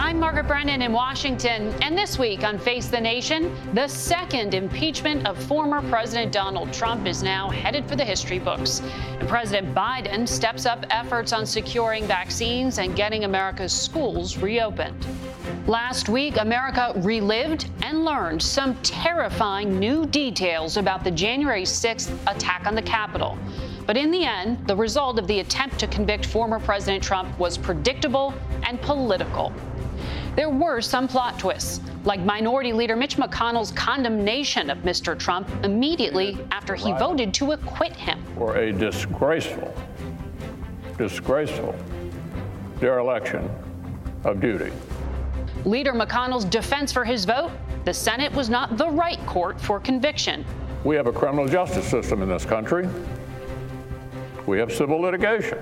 [0.00, 5.26] I'm Margaret Brennan in Washington, and this week on Face the Nation, the second impeachment
[5.26, 8.80] of former President Donald Trump is now headed for the history books.
[9.18, 15.04] And President Biden steps up efforts on securing vaccines and getting America's schools reopened.
[15.66, 22.68] Last week, America relived and learned some terrifying new details about the January 6th attack
[22.68, 23.36] on the Capitol.
[23.84, 27.58] But in the end, the result of the attempt to convict former President Trump was
[27.58, 28.32] predictable
[28.62, 29.52] and political.
[30.36, 35.18] There were some plot twists, like Minority Leader Mitch McConnell's condemnation of Mr.
[35.18, 38.22] Trump immediately after he voted to acquit him.
[38.36, 39.74] For a disgraceful,
[40.96, 41.74] disgraceful
[42.80, 43.50] dereliction
[44.24, 44.72] of duty.
[45.64, 47.50] Leader McConnell's defense for his vote
[47.84, 50.44] the Senate was not the right court for conviction.
[50.84, 52.86] We have a criminal justice system in this country.
[54.46, 55.58] We have civil litigation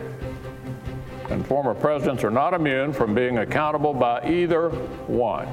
[1.31, 4.71] and former presidents are not immune from being accountable by either
[5.07, 5.49] one.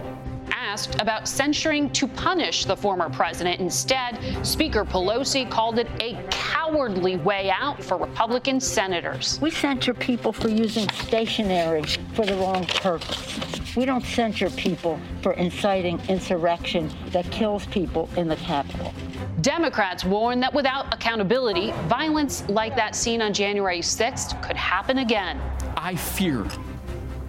[0.51, 3.59] Asked about censuring to punish the former president.
[3.59, 9.39] Instead, Speaker Pelosi called it a cowardly way out for Republican senators.
[9.41, 13.39] We censure people for using stationery for the wrong purpose.
[13.75, 18.93] We don't censure people for inciting insurrection that kills people in the Capitol.
[19.43, 25.37] Democrats warn that without accountability, violence like that seen on January 6th could happen again.
[25.75, 26.47] I fear,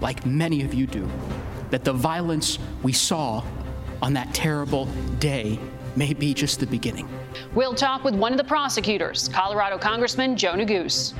[0.00, 1.10] like many of you do,
[1.70, 3.42] that the violence we saw
[4.00, 4.84] on that terrible
[5.18, 5.58] day
[5.96, 7.08] may be just the beginning.
[7.52, 11.14] We'll talk with one of the prosecutors, Colorado Congressman Joe Neguse.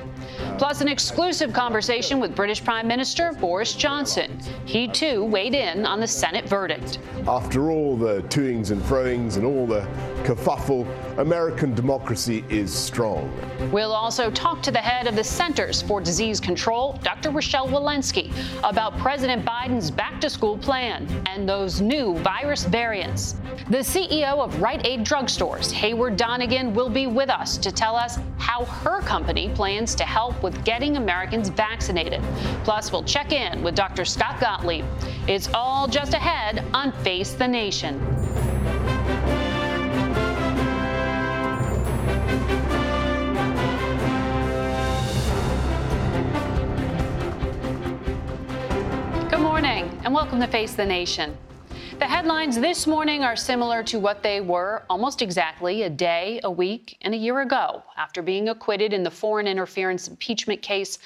[0.58, 4.38] Plus, an exclusive conversation with British Prime Minister Boris Johnson.
[4.64, 6.98] He too weighed in on the Senate verdict.
[7.26, 9.86] After all the toings and froings and all the
[10.24, 10.86] kerfuffle,
[11.18, 13.32] American democracy is strong.
[13.72, 17.30] We'll also talk to the head of the Centers for Disease Control, Dr.
[17.30, 23.36] Rochelle Walensky, about President Biden's back to school plan and those new virus variants.
[23.54, 28.18] The CEO of Rite Aid Drugstores, Heyward Donigan, will be with us to tell us
[28.36, 32.20] how her company plans to help with getting Americans vaccinated.
[32.64, 34.04] Plus, we'll check in with Dr.
[34.04, 34.84] Scott Gottlieb.
[35.28, 37.98] It's all just ahead on Face the Nation.
[49.30, 51.36] Good morning and welcome to Face the Nation.
[51.98, 56.50] The headlines this morning are similar to what they were almost exactly a day, a
[56.50, 57.84] week, and a year ago.
[57.96, 60.98] After being acquitted in the foreign interference impeachment case,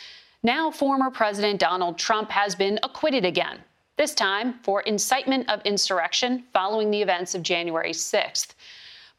[0.42, 3.58] now former President Donald Trump has been acquitted again,
[3.98, 8.54] this time for incitement of insurrection following the events of January 6th.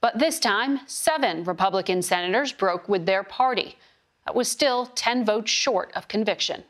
[0.01, 3.77] But this time, seven Republican senators broke with their party.
[4.25, 6.63] That was still 10 votes short of conviction.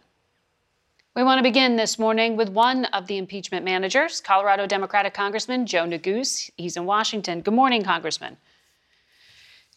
[1.15, 5.65] We want to begin this morning with one of the impeachment managers, Colorado Democratic Congressman
[5.65, 6.51] Joe Neguse.
[6.55, 7.41] He's in Washington.
[7.41, 8.37] Good morning, Congressman.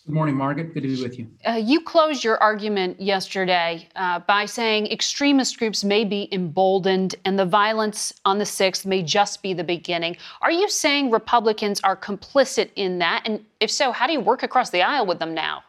[0.04, 0.74] Good morning, Margaret.
[0.74, 1.28] Good to be with you.
[1.46, 7.38] Uh, you closed your argument yesterday uh, by saying extremist groups may be emboldened and
[7.38, 10.18] the violence on the 6th may just be the beginning.
[10.42, 13.22] Are you saying Republicans are complicit in that?
[13.24, 15.64] And if so, how do you work across the aisle with them now?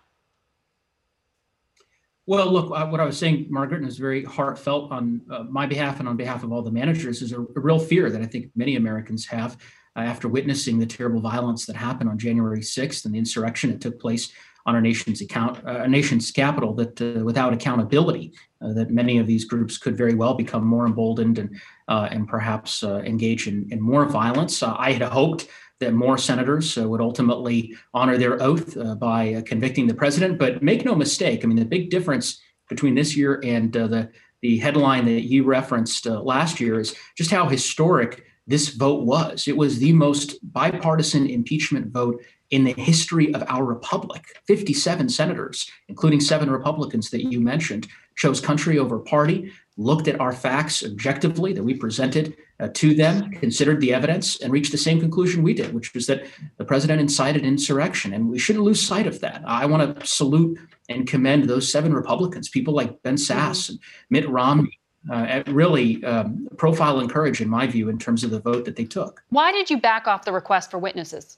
[2.25, 5.65] Well, look, uh, what I was saying, Margaret, and is very heartfelt on uh, my
[5.65, 8.25] behalf and on behalf of all the managers, is a, a real fear that I
[8.25, 9.57] think many Americans have
[9.97, 13.81] uh, after witnessing the terrible violence that happened on January 6th and the insurrection that
[13.81, 14.31] took place
[14.65, 16.73] on our nation's account, uh, nation's capital.
[16.73, 18.31] That uh, without accountability,
[18.61, 21.59] uh, that many of these groups could very well become more emboldened and
[21.89, 24.63] and perhaps engage in, in more violence.
[24.63, 25.49] I had hoped
[25.83, 30.39] that more senators uh, would ultimately honor their oath uh, by uh, convicting the president.
[30.39, 34.09] But make no mistake, I mean the big difference between this year and the
[34.41, 39.47] the headline that you referenced last year is just how historic this vote was.
[39.47, 44.23] It was the most bipartisan impeachment vote in the history of our republic.
[44.47, 50.31] 57 senators, including seven Republicans that you mentioned, chose country over party, looked at our
[50.31, 54.99] facts objectively that we presented uh, to them, considered the evidence, and reached the same
[54.99, 56.25] conclusion we did, which was that
[56.57, 58.13] the president incited insurrection.
[58.13, 59.41] And we shouldn't lose sight of that.
[59.45, 60.59] I want to salute
[60.89, 63.79] and commend those seven Republicans, people like Ben Sasse and
[64.09, 64.79] Mitt Romney,
[65.11, 68.75] uh, really um, profile and courage, in my view, in terms of the vote that
[68.75, 69.23] they took.
[69.29, 71.37] Why did you back off the request for witnesses?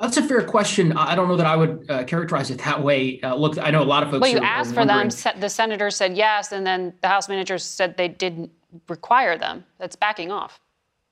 [0.00, 0.92] That's a fair question.
[0.92, 3.20] I don't know that I would uh, characterize it that way.
[3.20, 4.22] Uh, look, I know a lot of folks.
[4.22, 5.08] Well, you are, asked are for them.
[5.40, 8.50] The senators said yes, and then the House managers said they didn't
[8.88, 9.64] require them.
[9.78, 10.60] That's backing off.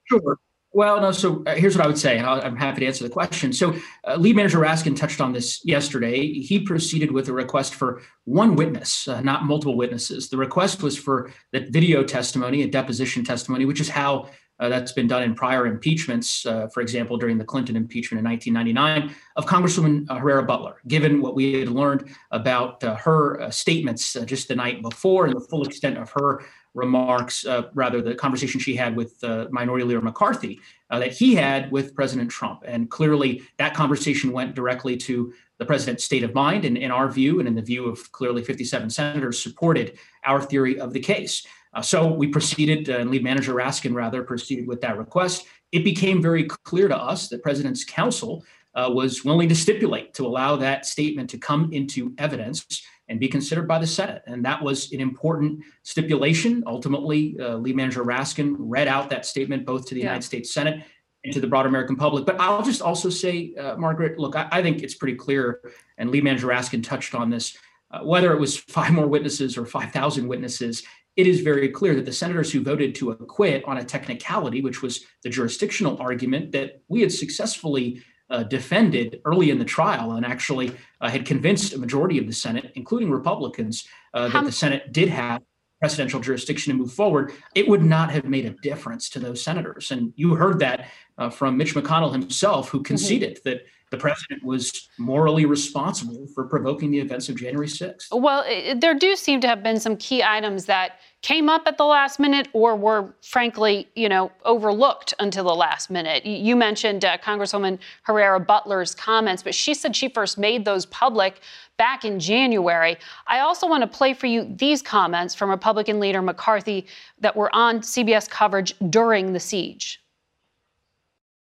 [0.05, 0.38] Sure.
[0.75, 1.12] Well, no.
[1.12, 3.52] So uh, here's what I would say, and i am happy to answer the question.
[3.52, 3.75] So,
[4.06, 6.32] uh, lead manager Raskin touched on this yesterday.
[6.32, 10.31] He proceeded with a request for one witness, uh, not multiple witnesses.
[10.31, 14.31] The request was for that video testimony, a deposition testimony, which is how
[14.62, 16.47] uh, that's been done in prior impeachments.
[16.47, 21.20] Uh, for example, during the Clinton impeachment in 1999 of Congresswoman uh, Herrera Beutler, Given
[21.20, 25.99] what we had learned about her statements just the night before and the full extent
[25.99, 26.43] of her
[26.75, 30.61] remarks, uh, rather the conversation she had with uh, Minority Leader McCarthy
[30.91, 32.62] uh, that he had with President Trump.
[32.67, 36.64] And clearly that conversation went directly to the president's state of mind.
[36.64, 40.81] And in our view, and in the view of clearly 57 senators, supported our theory
[40.81, 41.47] of the case.
[41.74, 45.46] Uh, so we proceeded, uh, and lead manager Raskin rather proceeded with that request.
[45.72, 50.26] It became very clear to us that President's counsel uh, was willing to stipulate to
[50.26, 54.22] allow that statement to come into evidence and be considered by the Senate.
[54.26, 56.62] And that was an important stipulation.
[56.66, 60.06] Ultimately, uh, lead manager Raskin read out that statement both to the yeah.
[60.06, 60.84] United States Senate
[61.25, 62.25] and to the broader American public.
[62.25, 65.60] But I'll just also say, uh, Margaret, look, I, I, think it's pretty clear,
[65.98, 67.56] and lead manager Raskin touched on this,
[67.90, 70.82] uh, whether it was five more witnesses or 5,000 witnesses,
[71.17, 74.82] it is very clear that the senators who voted to acquit on a technicality, which
[74.82, 80.25] was the jurisdictional argument that we had successfully uh, defended early in the trial and
[80.25, 84.93] actually uh, had convinced a majority of the Senate, including Republicans, uh, that the Senate
[84.93, 85.43] did have
[85.82, 89.91] presidential jurisdiction to move forward, it would not have made a difference to those senators.
[89.91, 90.87] And you heard that
[91.19, 92.85] uh, from Mitch McConnell himself, who mm-hmm.
[92.85, 93.49] conceded mm-hmm.
[93.49, 98.06] that the president was morally responsible for provoking the events of January 6th.
[98.10, 101.76] Well, it, there do seem to have been some key items that came up at
[101.76, 106.26] the last minute or were frankly, you know, overlooked until the last minute.
[106.26, 111.40] You mentioned uh, Congresswoman Herrera Beutler's comments, but she said she first made those public
[111.76, 112.96] back in January.
[113.26, 116.86] I also want to play for you these comments from Republican leader McCarthy
[117.20, 120.01] that were on CBS coverage during the siege.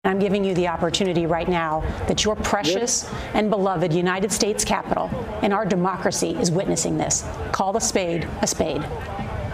[0.06, 5.08] I'm giving you the opportunity right now that your precious and beloved United States Capitol
[5.40, 7.26] and our democracy is witnessing this.
[7.52, 8.82] Call the spade a spade.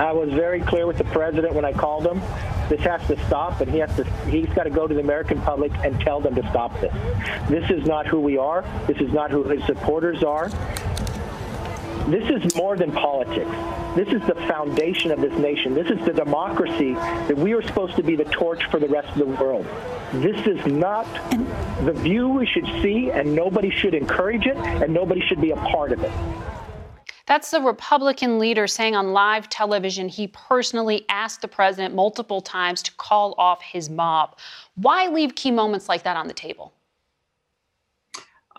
[0.00, 2.20] I was very clear with the president when I called him.
[2.68, 4.04] This has to stop, and he has to.
[4.28, 6.92] He's got to go to the American public and tell them to stop this.
[7.48, 8.64] This is not who we are.
[8.88, 10.50] This is not who his supporters are.
[12.10, 13.48] This is more than politics.
[13.94, 15.74] This is the foundation of this nation.
[15.74, 19.10] This is the democracy that we are supposed to be the torch for the rest
[19.10, 19.64] of the world.
[20.14, 21.06] This is not
[21.84, 25.56] the view we should see, and nobody should encourage it, and nobody should be a
[25.56, 26.10] part of it.
[27.26, 32.82] That's the Republican leader saying on live television he personally asked the president multiple times
[32.82, 34.36] to call off his mob.
[34.74, 36.72] Why leave key moments like that on the table?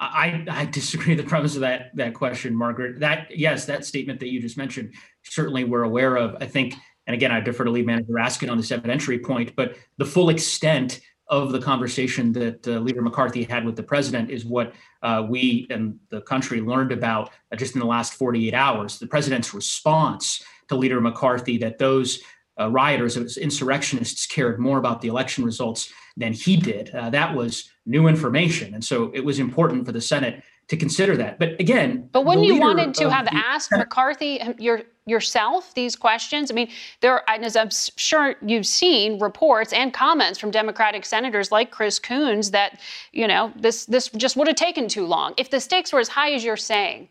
[0.01, 2.99] I, I disagree with the premise of that that question, Margaret.
[2.99, 6.35] That yes, that statement that you just mentioned, certainly we're aware of.
[6.41, 6.73] I think,
[7.05, 10.29] and again, I defer to lead manager Raskin on this evidentiary point, but the full
[10.29, 15.25] extent of the conversation that uh, Leader McCarthy had with the president is what uh,
[15.29, 18.99] we and the country learned about uh, just in the last 48 hours.
[18.99, 22.21] The president's response to Leader McCarthy that those
[22.59, 26.89] uh, rioters, insurrectionists cared more about the election results than he did.
[26.93, 28.73] Uh, that was new information.
[28.73, 31.39] And so it was important for the Senate to consider that.
[31.39, 36.51] But again, but when you wanted to have asked McCarthy um, your, yourself these questions,
[36.51, 36.69] I mean,
[37.01, 42.51] there, as I'm sure you've seen reports and comments from Democratic senators like Chris Coons
[42.51, 42.79] that
[43.11, 45.33] you know this this just would have taken too long.
[45.37, 47.09] If the stakes were as high as you're saying,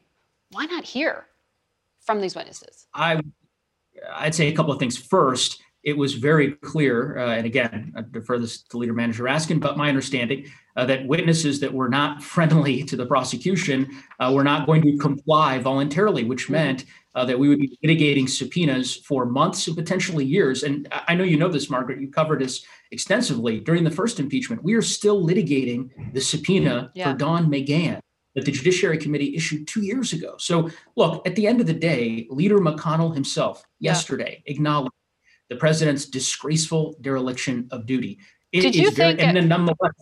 [0.52, 1.26] why not hear
[2.00, 2.86] from these witnesses?
[2.94, 3.20] I,
[4.14, 4.96] I'd say a couple of things.
[4.96, 9.60] First, it was very clear, uh, and again, I defer this to Leader Manager Raskin,
[9.60, 10.46] but my understanding
[10.76, 14.96] uh, that witnesses that were not friendly to the prosecution uh, were not going to
[14.98, 16.54] comply voluntarily, which mm-hmm.
[16.54, 16.84] meant
[17.14, 20.62] uh, that we would be litigating subpoenas for months and potentially years.
[20.62, 22.00] And I know you know this, Margaret.
[22.00, 24.62] You covered this extensively during the first impeachment.
[24.62, 27.12] We are still litigating the subpoena yeah.
[27.12, 28.00] for Don McGahn
[28.34, 30.36] that the Judiciary Committee issued two years ago.
[30.38, 33.90] So, look, at the end of the day, Leader McConnell himself yeah.
[33.90, 34.94] yesterday acknowledged
[35.50, 38.18] the president's disgraceful dereliction of duty.
[38.52, 39.18] It Did you think?
[39.18, 39.92] Very, and then nonetheless,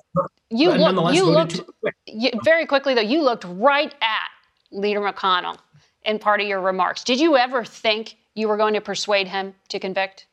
[0.51, 1.61] you, look, nonetheless you looked
[2.07, 3.01] you, very quickly though.
[3.01, 4.29] You looked right at
[4.71, 5.59] Leader McConnell
[6.05, 7.03] in part of your remarks.
[7.03, 10.27] Did you ever think you were going to persuade him to convict?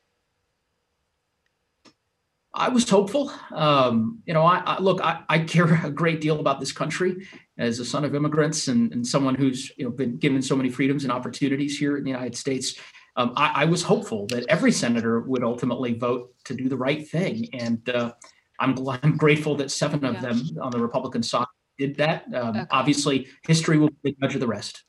[2.54, 3.32] I was hopeful.
[3.54, 7.28] Um, you know, I, I look, I, I, care a great deal about this country
[7.58, 10.70] as a son of immigrants and, and someone who's you know been given so many
[10.70, 12.80] freedoms and opportunities here in the United States
[13.16, 17.08] um, I, I, was hopeful that every senator would ultimately vote to do the right
[17.08, 18.14] thing, and uh,
[18.60, 22.26] I'm I'm grateful that seven of them on the Republican side did that.
[22.34, 22.66] Um, okay.
[22.72, 24.84] Obviously, history will be the judge of the rest.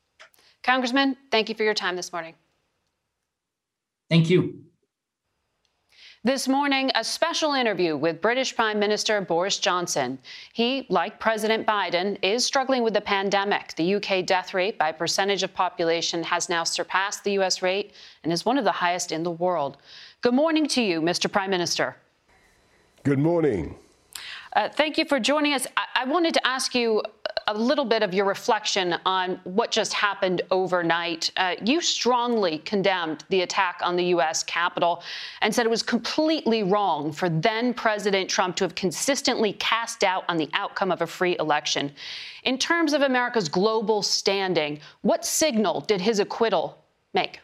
[0.63, 2.35] Congressman, thank you for your time this morning.
[4.09, 4.66] Thank you.
[6.23, 10.17] This morning, a special interview with British Prime Minister Boris Johnson.
[10.51, 13.75] He, like President Biden, is struggling with the pandemic.
[13.75, 17.61] The UK death rate by percentage of population has now surpassed the U.S.
[17.61, 17.93] rate
[18.23, 19.77] and is one of the highest in the world.
[20.21, 21.31] Good morning to you, Mr.
[21.31, 21.95] Prime Minister.
[23.03, 23.75] Good morning.
[24.55, 25.67] Uh, thank you for joining us.
[25.77, 27.03] I-, I wanted to ask you
[27.47, 31.31] a little bit of your reflection on what just happened overnight.
[31.37, 34.43] Uh, you strongly condemned the attack on the U.S.
[34.43, 35.03] Capitol
[35.41, 40.25] and said it was completely wrong for then President Trump to have consistently cast doubt
[40.27, 41.91] on the outcome of a free election.
[42.43, 46.77] In terms of America's global standing, what signal did his acquittal
[47.13, 47.39] make?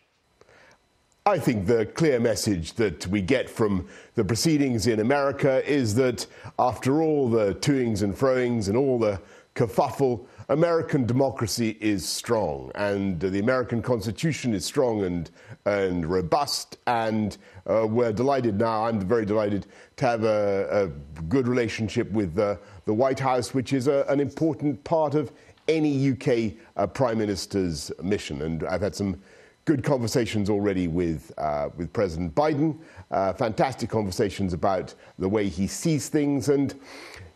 [1.26, 6.28] I think the clear message that we get from the proceedings in America is that
[6.60, 9.22] after all the toings and froings and all the
[9.56, 10.26] kerfuffle.
[10.50, 15.32] American democracy is strong, and the American Constitution is strong and,
[15.66, 18.86] and robust, and uh, we're delighted now.
[18.86, 19.68] I'm very delighted
[19.98, 24.20] to have a, a good relationship with uh, the White House, which is a, an
[24.20, 25.32] important part of
[25.68, 28.42] any UK uh, Prime Minister's mission.
[28.42, 29.22] And I've had some
[29.66, 32.78] good conversations already with, uh, with President Biden,
[33.12, 36.50] uh, fantastic conversations about the way he sees things.
[36.50, 36.76] And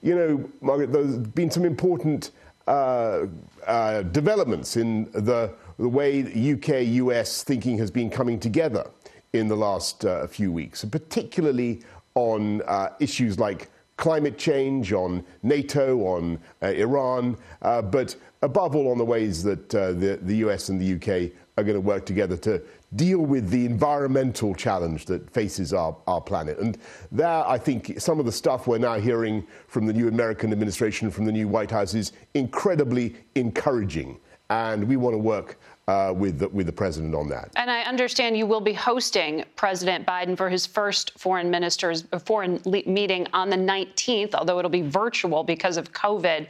[0.02, 2.32] you know, Margaret, there's been some important
[2.68, 3.28] uh,
[3.66, 6.22] uh, developments in the, the way
[6.54, 8.90] UK US thinking has been coming together
[9.34, 11.82] in the last uh, few weeks, particularly
[12.16, 18.92] on uh, issues like climate change, on NATO, on uh, Iran, uh, but above all
[18.92, 22.38] on the ways that the, the US and the UK are going to work together
[22.38, 22.62] to
[22.96, 26.58] deal with the environmental challenge that faces our, our planet.
[26.60, 26.78] And
[27.12, 31.12] there, I think some of the stuff we're now hearing from the new American administration,
[31.12, 34.20] from the new White House, is incredibly encouraging.
[34.50, 37.50] And we want to work uh, with, the, with the president on that.
[37.56, 42.62] And I understand you will be hosting President Biden for his first foreign ministers foreign
[42.66, 46.48] meeting on the 19th, although it'll be virtual because of COVID.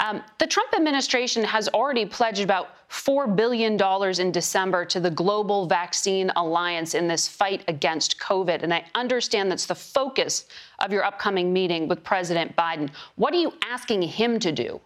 [0.00, 3.80] Um, the Trump administration has already pledged about $4 billion
[4.20, 8.64] in December to the Global Vaccine Alliance in this fight against COVID.
[8.64, 10.46] And I understand that's the focus
[10.80, 12.90] of your upcoming meeting with President Biden.
[13.14, 14.80] What are you asking him to do?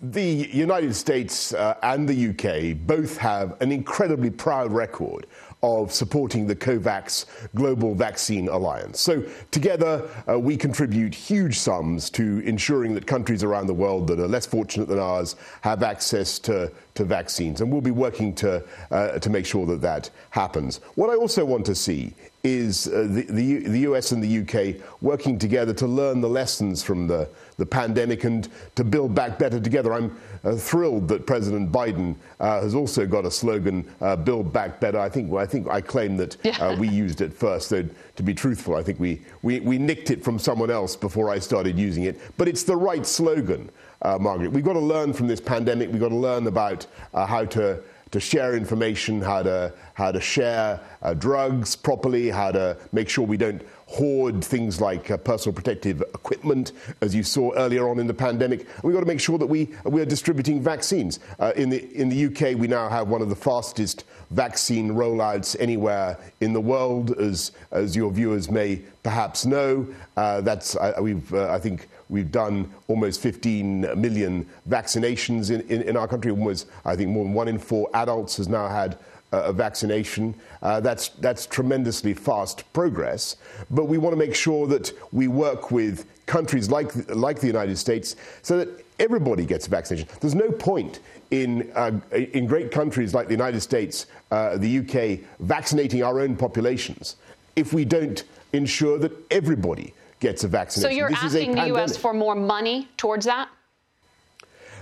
[0.00, 5.26] The United States uh, and the UK both have an incredibly proud record
[5.60, 7.26] of supporting the COVAX
[7.56, 9.00] Global Vaccine Alliance.
[9.00, 14.20] So, together, uh, we contribute huge sums to ensuring that countries around the world that
[14.20, 17.60] are less fortunate than ours have access to, to vaccines.
[17.60, 18.62] And we'll be working to,
[18.92, 20.76] uh, to make sure that that happens.
[20.94, 22.14] What I also want to see
[22.54, 26.82] is uh, the, the, the, US and the UK working together to learn the lessons
[26.82, 29.92] from the, the pandemic and to build back better together.
[29.92, 34.80] I'm uh, thrilled that President Biden uh, has also got a slogan, uh, Build Back
[34.80, 34.98] Better.
[34.98, 36.78] I think, well, I think I claim that uh, yeah.
[36.78, 37.68] we used it first.
[37.68, 37.84] So,
[38.16, 41.38] to be truthful, I think we, we, we nicked it from someone else before I
[41.38, 42.20] started using it.
[42.36, 43.70] But it's the right slogan,
[44.02, 44.50] uh, Margaret.
[44.52, 45.90] We've got to learn from this pandemic.
[45.90, 50.80] We've got to learn about how to to share information, how to, how to share
[51.02, 56.02] uh, drugs properly, how to make sure we don't hoard things like uh, personal protective
[56.14, 58.60] equipment, as you saw earlier on in the pandemic.
[58.60, 61.20] And we've got to make sure that we, we are distributing vaccines.
[61.38, 65.56] Uh, in, the, in the UK, we now have one of the fastest vaccine rollouts
[65.58, 69.86] anywhere in the world, as, as your viewers may perhaps know.
[70.18, 75.96] Uh, that's, we've, uh, I think, we've done almost 15 million vaccinations in, in, in
[75.96, 76.30] our country.
[76.30, 78.98] Almost, I think, more than one in four adults has now had
[79.32, 80.34] a vaccination.
[80.62, 83.36] Uh, that's, that's tremendously fast progress.
[83.70, 87.76] But we want to make sure that we work with countries like, like the United
[87.76, 90.08] States so that everybody gets a vaccination.
[90.20, 91.00] There's no point
[91.30, 96.36] in, uh, in great countries like the United States, uh, the UK, vaccinating our own
[96.36, 97.16] populations
[97.56, 100.90] if we don't ensure that everybody gets a vaccination.
[100.90, 101.96] So you're this asking the U.S.
[101.96, 103.48] for more money towards that?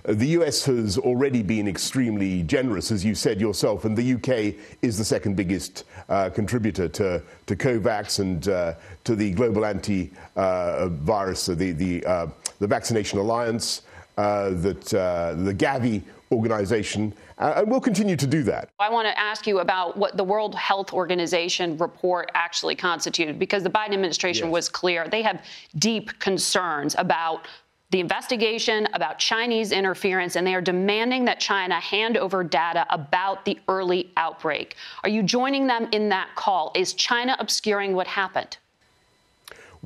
[0.07, 4.55] Uh, the US has already been extremely generous, as you said yourself, and the UK
[4.83, 8.75] is the second biggest uh, contributor to, to COVAX and uh,
[9.05, 12.27] to the global anti uh, virus, the, the, uh,
[12.61, 13.83] the Vaccination Alliance,
[14.17, 16.03] uh, that, the Gavi
[16.33, 18.69] organization, uh, and we'll continue to do that.
[18.79, 23.63] I want to ask you about what the World Health Organization report actually constituted, because
[23.63, 24.53] the Biden administration yes.
[24.53, 25.09] was clear.
[25.09, 25.45] They have
[25.79, 27.47] deep concerns about
[27.91, 33.45] the investigation about Chinese interference, and they are demanding that China hand over data about
[33.45, 34.75] the early outbreak.
[35.05, 36.73] Are you joining them in that call?
[36.75, 38.59] Is China obscuring what happened?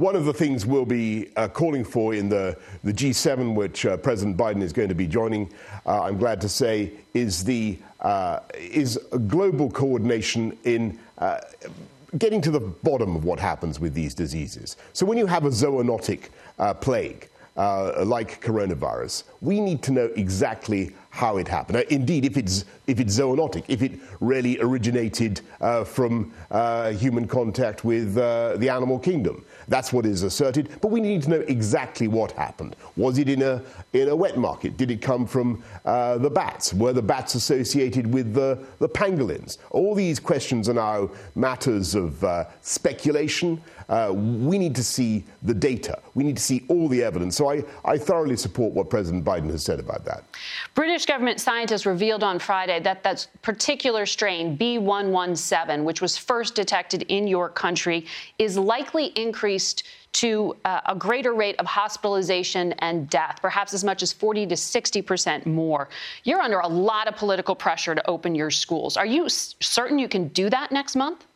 [0.00, 3.98] One of the things we'll be uh, calling for in the, the G7, which uh,
[3.98, 5.52] President Biden is going to be joining,
[5.84, 11.40] uh, I'm glad to say, is the uh, is global coordination in uh,
[12.16, 14.78] getting to the bottom of what happens with these diseases.
[14.94, 20.94] So when you have a zoonotic uh, plague, like coronavirus, we need to know exactly
[21.10, 21.84] how it happened.
[21.90, 27.84] Indeed, if it's, if it's zoonotic, if it really originated uh, from uh, human contact
[27.84, 30.68] with uh, the animal kingdom, that's what is asserted.
[30.82, 32.76] But we need to know exactly what happened.
[32.96, 33.62] Was it in a,
[33.92, 34.76] in a wet market?
[34.76, 36.74] Did it come from uh, the bats?
[36.74, 39.58] Were the bats associated with the, the pangolins?
[39.70, 43.62] All these questions are now matters of uh, speculation.
[43.90, 45.98] Uh, we need to see the data.
[46.14, 47.36] We need to see all the evidence.
[47.36, 50.22] So I, I thoroughly support what President Biden has said about that.
[50.76, 57.02] British government scientists revealed on Friday that that particular strain, B117, which was first detected
[57.08, 58.06] in your country,
[58.38, 64.02] is likely increased to uh, a greater rate of hospitalization and death, perhaps as much
[64.02, 65.88] as 40 to 60 percent more.
[66.24, 68.96] You're under a lot of political pressure to open your schools.
[68.96, 71.26] Are you certain you can do that next month?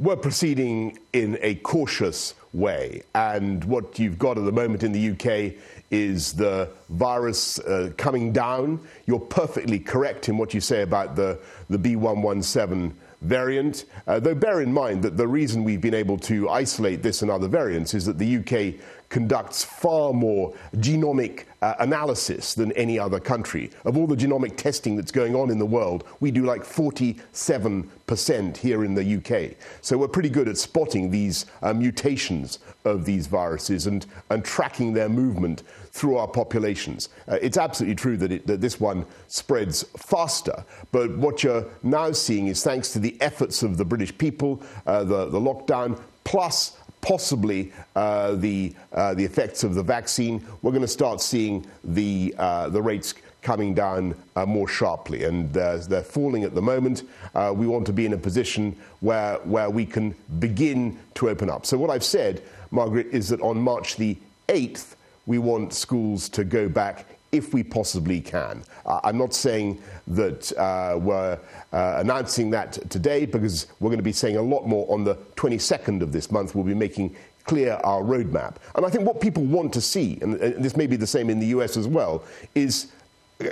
[0.00, 3.02] We're proceeding in a cautious way.
[3.14, 5.60] And what you've got at the moment in the UK
[5.90, 8.80] is the virus uh, coming down.
[9.04, 13.84] You're perfectly correct in what you say about the, the B117 variant.
[14.06, 17.30] Uh, though bear in mind that the reason we've been able to isolate this and
[17.30, 23.20] other variants is that the UK conducts far more genomic uh, analysis than any other
[23.20, 23.70] country.
[23.84, 28.56] Of all the genomic testing that's going on in the world, we do like 47%
[28.56, 29.56] here in the UK.
[29.82, 34.94] So we're pretty good at spotting these uh, mutations of these viruses and, and tracking
[34.94, 37.08] their movement through our populations.
[37.28, 42.12] Uh, it's absolutely true that, it, that this one spreads faster, but what you're now
[42.12, 46.76] seeing is thanks to the efforts of the British people, uh, the, the lockdown, plus
[47.00, 52.34] possibly uh, the, uh, the effects of the vaccine, we're going to start seeing the,
[52.38, 55.24] uh, the rates coming down uh, more sharply.
[55.24, 57.04] And they're falling at the moment.
[57.34, 61.48] Uh, we want to be in a position where, where we can begin to open
[61.48, 61.64] up.
[61.64, 64.16] So, what I've said, Margaret, is that on March the
[64.48, 64.94] 8th,
[65.26, 68.62] we want schools to go back if we possibly can.
[68.84, 71.38] Uh, I'm not saying that uh, we're
[71.72, 75.14] uh, announcing that today because we're going to be saying a lot more on the
[75.36, 76.54] 22nd of this month.
[76.54, 77.14] We'll be making
[77.44, 78.56] clear our roadmap.
[78.74, 81.30] And I think what people want to see, and, and this may be the same
[81.30, 82.88] in the US as well, is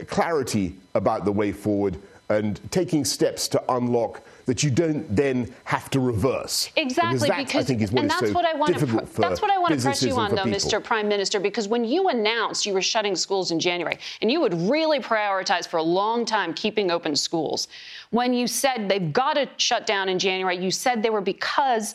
[0.06, 1.96] clarity about the way forward
[2.28, 6.70] and taking steps to unlock that you don't then have to reverse.
[6.74, 9.20] Exactly, because, because I think is what and that's so what I want to pr-
[9.20, 10.58] that's what I want to press you on, though, people.
[10.58, 10.82] Mr.
[10.82, 14.54] Prime Minister, because when you announced you were shutting schools in January, and you would
[14.54, 17.68] really prioritize for a long time keeping open schools,
[18.08, 21.94] when you said they've got to shut down in January, you said they were because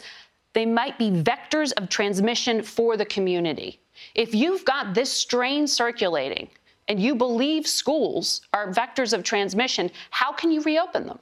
[0.53, 3.79] they might be vectors of transmission for the community.
[4.13, 6.49] If you've got this strain circulating
[6.87, 11.17] and you believe schools are vectors of transmission, how can you reopen them?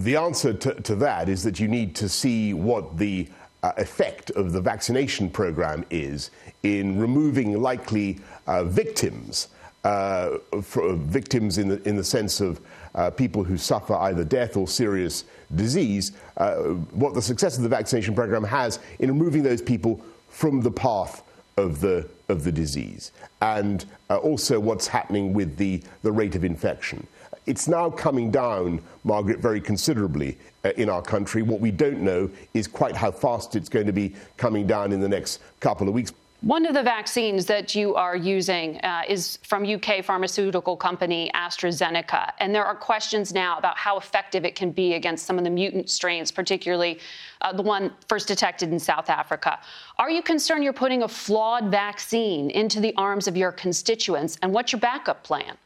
[0.00, 3.28] The answer to, to, that is that you need to see what the
[3.62, 6.30] uh, effect of the vaccination program is
[6.64, 9.48] in removing likely uh, victims
[9.84, 12.60] uh, victims in the, in the sense of
[12.94, 16.54] uh, people who suffer either death or serious disease, uh,
[16.92, 21.22] what the success of the vaccination program has in removing those people from the path
[21.56, 26.44] of the, of the disease, and uh, also what's happening with the, the rate of
[26.44, 27.06] infection.
[27.46, 31.42] It's now coming down, Margaret, very considerably uh, in our country.
[31.42, 35.00] What we don't know is quite how fast it's going to be coming down in
[35.00, 36.12] the next couple of weeks.
[36.44, 42.32] One of the vaccines that you are using uh, is from UK pharmaceutical company AstraZeneca.
[42.38, 45.50] And there are questions now about how effective it can be against some of the
[45.50, 46.98] mutant strains, particularly
[47.40, 49.58] uh, the one first detected in South Africa.
[49.98, 54.36] Are you concerned you're putting a flawed vaccine into the arms of your constituents?
[54.42, 55.56] And what's your backup plan?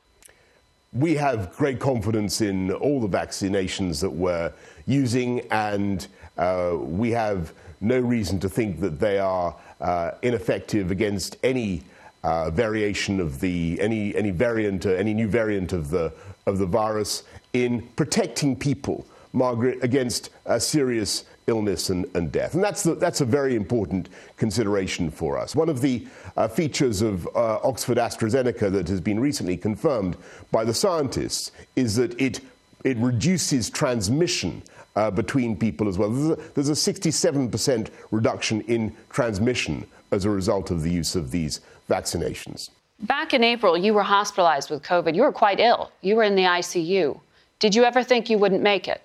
[0.98, 4.52] We have great confidence in all the vaccinations that we're
[4.84, 6.04] using, and
[6.36, 11.84] uh, we have no reason to think that they are uh, ineffective against any
[12.24, 16.12] uh, variation of the any any variant any new variant of the
[16.46, 22.54] of the virus in protecting people, Margaret, against serious illness and, and, death.
[22.54, 25.56] And that's, the, that's a very important consideration for us.
[25.56, 26.06] One of the
[26.36, 30.16] uh, features of uh, Oxford AstraZeneca that has been recently confirmed
[30.52, 32.40] by the scientists is that it,
[32.84, 34.62] it reduces transmission
[34.94, 36.10] uh, between people as well.
[36.10, 41.30] There's a, there's a 67% reduction in transmission as a result of the use of
[41.30, 42.70] these vaccinations.
[43.00, 45.14] Back in April, you were hospitalized with COVID.
[45.14, 45.92] You were quite ill.
[46.00, 47.20] You were in the ICU.
[47.60, 49.02] Did you ever think you wouldn't make it?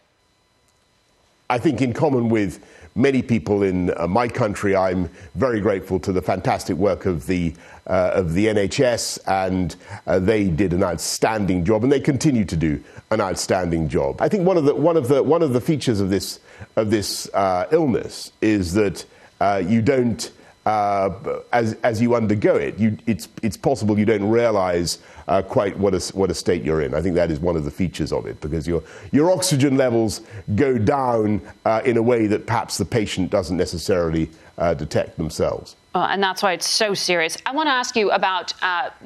[1.50, 2.64] I think, in common with
[2.96, 7.54] many people in uh, my country, I'm very grateful to the fantastic work of the
[7.86, 9.76] uh, of the NHS, and
[10.08, 14.22] uh, they did an outstanding job, and they continue to do an outstanding job.
[14.22, 16.40] I think one of the one of the one of the features of this
[16.76, 19.06] of this uh, illness is that
[19.42, 20.32] uh, you don't.
[20.66, 25.78] Uh, as, as you undergo it, you, it's, it's possible you don't realize uh, quite
[25.78, 26.94] what a, what a state you're in.
[26.94, 30.22] I think that is one of the features of it because your, your oxygen levels
[30.56, 35.76] go down uh, in a way that perhaps the patient doesn't necessarily uh, detect themselves.
[35.96, 37.38] Uh, and that's why it's so serious.
[37.46, 38.54] I want to ask you about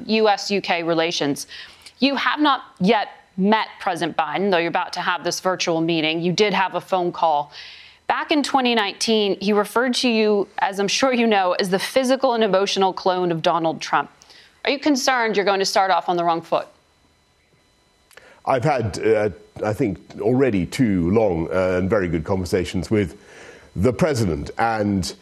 [0.06, 1.48] US UK relations.
[1.98, 6.20] You have not yet met President Biden, though you're about to have this virtual meeting.
[6.20, 7.52] You did have a phone call.
[8.08, 12.32] Back in 2019, he referred to you, as I'm sure you know, as the physical
[12.32, 14.10] and emotional clone of Donald Trump.
[14.64, 16.66] Are you concerned you're going to start off on the wrong foot?
[18.46, 19.28] I've had, uh,
[19.62, 23.20] I think, already two long and very good conversations with
[23.76, 25.14] the president, and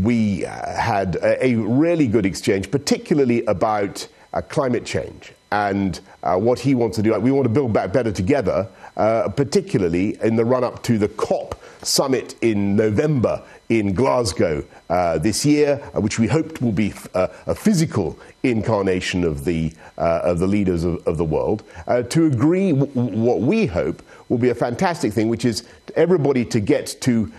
[0.00, 6.60] we had a, a really good exchange, particularly about uh, climate change and uh, what
[6.60, 7.18] he wants to do.
[7.18, 11.08] We want to build back better together, uh, particularly in the run up to the
[11.08, 16.88] COP summit in November in Glasgow uh, this year, uh, which we hoped will be
[16.88, 21.62] f- uh, a physical incarnation of the, uh, of the leaders of, of the world,
[22.08, 25.64] to agree w- what we hope will be a fantastic thing, which is
[25.96, 27.30] everybody to get to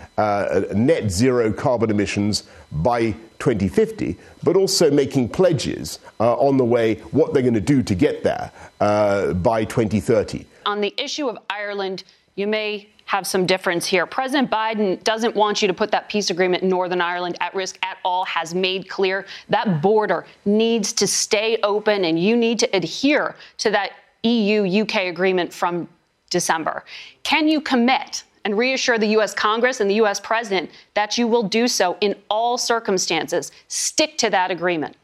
[0.73, 7.33] net zero carbon emissions by 2050, but also making pledges uh, on the way what
[7.33, 10.45] they're going to do to get there uh, by 2030.
[10.65, 12.03] On the issue of Ireland,
[12.35, 14.05] you may have some difference here.
[14.05, 17.79] President Biden doesn't want you to put that peace agreement in Northern Ireland at risk
[17.83, 22.75] at all, has made clear that border needs to stay open and you need to
[22.75, 23.93] adhere to that
[24.23, 25.87] EU UK agreement from
[26.29, 26.83] December.
[27.23, 29.33] Can you commit and reassure the U.S.
[29.33, 30.19] Congress and the U.S.
[30.19, 33.51] President that you will do so in all circumstances.
[33.67, 34.95] Stick to that agreement.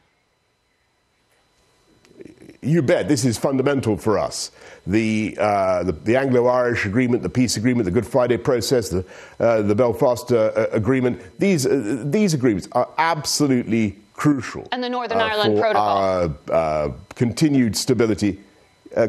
[2.66, 3.08] You bet.
[3.08, 4.52] This is fundamental for us.
[4.88, 9.06] The, uh, the, the, Anglo-Irish agreement, the peace agreement, the Good Friday process, the,
[9.40, 11.22] uh, the Belfast uh, agreement.
[11.40, 14.68] These uh, these agreements are absolutely crucial.
[14.72, 15.98] And the Northern uh, Ireland Protocol.
[15.98, 18.40] Our uh, continued stability,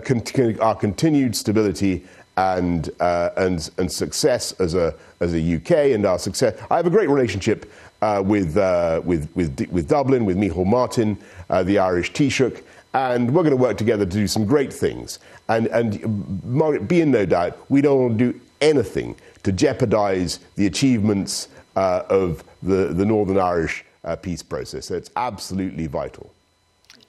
[0.04, 2.04] con- our continued stability
[2.36, 6.58] and, uh, and, and success as a, as a UK and our success.
[6.70, 7.70] I have a great relationship
[8.02, 12.62] uh, with, uh, with, with, with, Dublin, with Micheál Martin, uh, the Irish Taoiseach,
[12.96, 15.18] and we're going to work together to do some great things.
[15.48, 20.40] And, and Margaret, be in no doubt, we don't want to do anything to jeopardize
[20.54, 24.86] the achievements uh, of the, the Northern Irish uh, peace process.
[24.86, 26.32] So it's absolutely vital.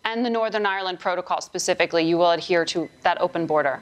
[0.03, 3.81] And the Northern Ireland Protocol specifically, you will adhere to that open border?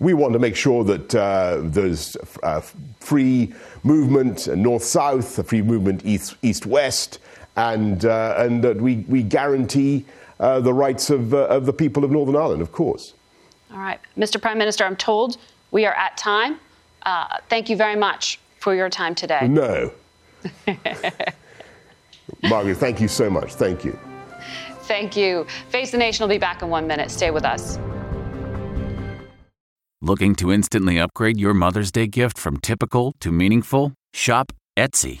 [0.00, 2.60] we want to make sure that uh, there's uh,
[2.98, 7.20] free movement north south, a free movement east east west,
[7.56, 10.04] and, uh, and that we, we guarantee
[10.40, 13.14] uh, the rights of, uh, of the people of Northern Ireland, of course.
[13.72, 14.00] All right.
[14.16, 14.40] Mr.
[14.40, 15.36] Prime Minister, I'm told
[15.70, 16.58] we are at time.
[17.02, 19.46] Uh, thank you very much for your time today.
[19.48, 19.92] No.
[22.42, 23.54] Margaret, thank you so much.
[23.54, 23.98] Thank you.
[24.82, 25.46] Thank you.
[25.70, 27.10] Face the Nation will be back in one minute.
[27.10, 27.78] Stay with us.
[30.00, 33.94] Looking to instantly upgrade your Mother's Day gift from typical to meaningful?
[34.12, 35.20] Shop Etsy.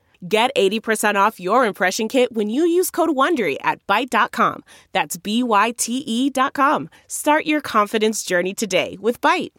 [0.27, 4.63] Get 80% off your impression kit when you use code WONDERY at Byte.com.
[4.91, 6.89] That's B-Y-T-E dot com.
[7.07, 9.51] Start your confidence journey today with Byte.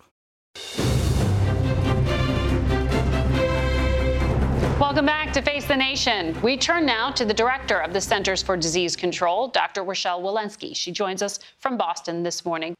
[4.78, 6.40] Welcome back to Face the Nation.
[6.42, 9.82] We turn now to the director of the Centers for Disease Control, Dr.
[9.82, 10.76] Rochelle Walensky.
[10.76, 12.74] She joins us from Boston this morning.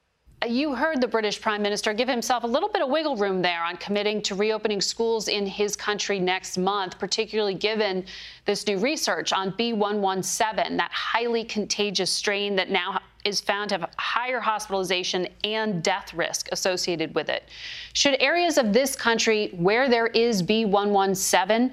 [0.48, 3.62] You heard the British Prime Minister give himself a little bit of wiggle room there
[3.62, 8.04] on committing to reopening schools in his country next month, particularly given
[8.44, 13.90] this new research on B117, that highly contagious strain that now is found to have
[13.98, 17.48] higher hospitalization and death risk associated with it.
[17.92, 21.72] Should areas of this country where there is B117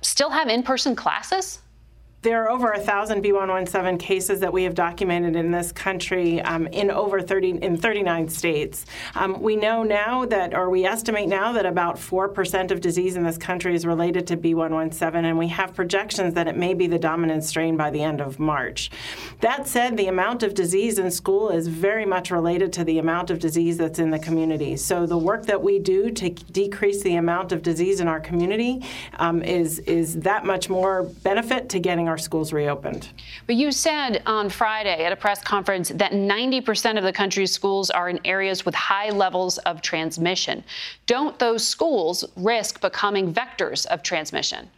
[0.00, 1.60] still have in person classes?
[2.20, 6.66] There are over a thousand B117 cases that we have documented in this country um,
[6.66, 8.86] in over 30 in 39 states.
[9.14, 13.14] Um, we know now that, or we estimate now that about four percent of disease
[13.14, 16.88] in this country is related to B117, and we have projections that it may be
[16.88, 18.90] the dominant strain by the end of March.
[19.40, 23.30] That said, the amount of disease in school is very much related to the amount
[23.30, 24.76] of disease that's in the community.
[24.76, 28.84] So the work that we do to decrease the amount of disease in our community
[29.20, 33.08] um, is is that much more benefit to getting our schools reopened.
[33.46, 37.90] But you said on Friday at a press conference that 90% of the country's schools
[37.90, 40.64] are in areas with high levels of transmission.
[41.06, 44.68] Don't those schools risk becoming vectors of transmission?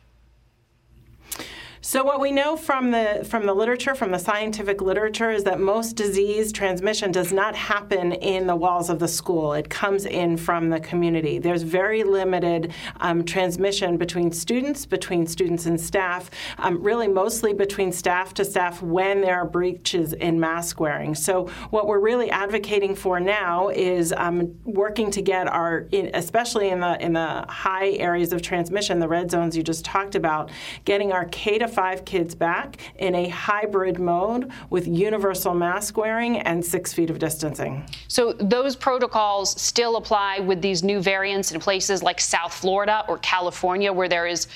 [1.83, 5.61] So what we know from the from the literature, from the scientific literature, is that
[5.61, 9.55] most disease transmission does not happen in the walls of the school.
[9.55, 11.39] It comes in from the community.
[11.39, 17.93] There's very limited um, transmission between students, between students and staff, um, really mostly between
[17.93, 21.15] staff to staff when there are breaches in mask wearing.
[21.15, 26.81] So what we're really advocating for now is um, working to get our, especially in
[26.81, 30.51] the in the high areas of transmission, the red zones you just talked about,
[30.85, 36.39] getting our K to five kids back in a hybrid mode with universal mask wearing
[36.41, 37.85] and six feet of distancing.
[38.09, 43.19] So those protocols still apply with these new variants in places like South Florida or
[43.19, 44.49] California where there is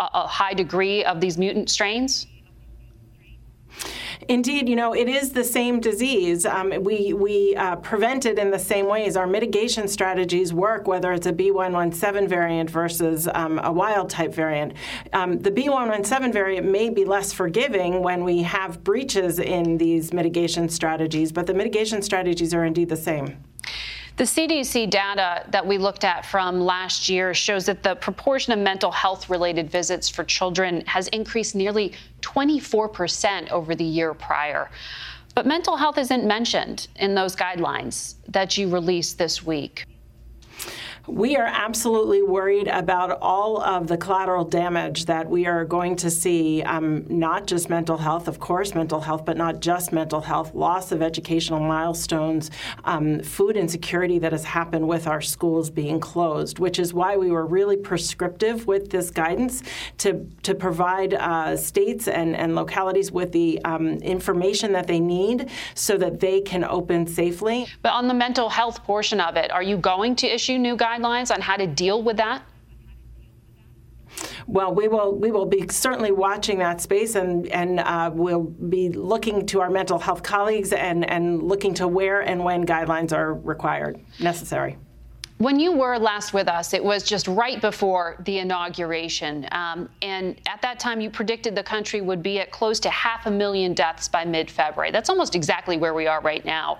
[0.00, 2.26] a, high degree of these mutant strains?
[4.28, 6.46] Indeed, you know, it is the same disease.
[6.46, 9.16] Um, we we uh, prevent it in the same ways.
[9.16, 14.72] Our mitigation strategies work, whether it's a B117 variant versus um, a wild type variant.
[15.12, 20.68] Um, the B117 variant may be less forgiving when we have breaches in these mitigation
[20.68, 23.44] strategies, but the mitigation strategies are indeed the same.
[24.16, 28.58] The CDC data that we looked at from last year shows that the proportion of
[28.58, 34.70] mental health related visits for children has increased nearly 24% over the year prior.
[35.34, 39.84] But mental health isn't mentioned in those guidelines that you released this week.
[41.08, 46.10] We are absolutely worried about all of the collateral damage that we are going to
[46.10, 50.52] see, um, not just mental health, of course, mental health, but not just mental health,
[50.52, 52.50] loss of educational milestones,
[52.84, 57.30] um, food insecurity that has happened with our schools being closed, which is why we
[57.30, 59.62] were really prescriptive with this guidance
[59.98, 65.50] to, to provide uh, states and, and localities with the um, information that they need
[65.76, 67.68] so that they can open safely.
[67.82, 70.95] But on the mental health portion of it, are you going to issue new guidelines?
[70.96, 72.42] Guidelines on how to deal with that?
[74.46, 78.88] Well, we will we will be certainly watching that space, and and uh, we'll be
[78.90, 83.34] looking to our mental health colleagues and and looking to where and when guidelines are
[83.34, 84.78] required necessary.
[85.38, 89.46] When you were last with us, it was just right before the inauguration.
[89.52, 93.26] Um, and at that time, you predicted the country would be at close to half
[93.26, 94.92] a million deaths by mid February.
[94.92, 96.78] That's almost exactly where we are right now.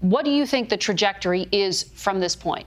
[0.00, 2.66] What do you think the trajectory is from this point?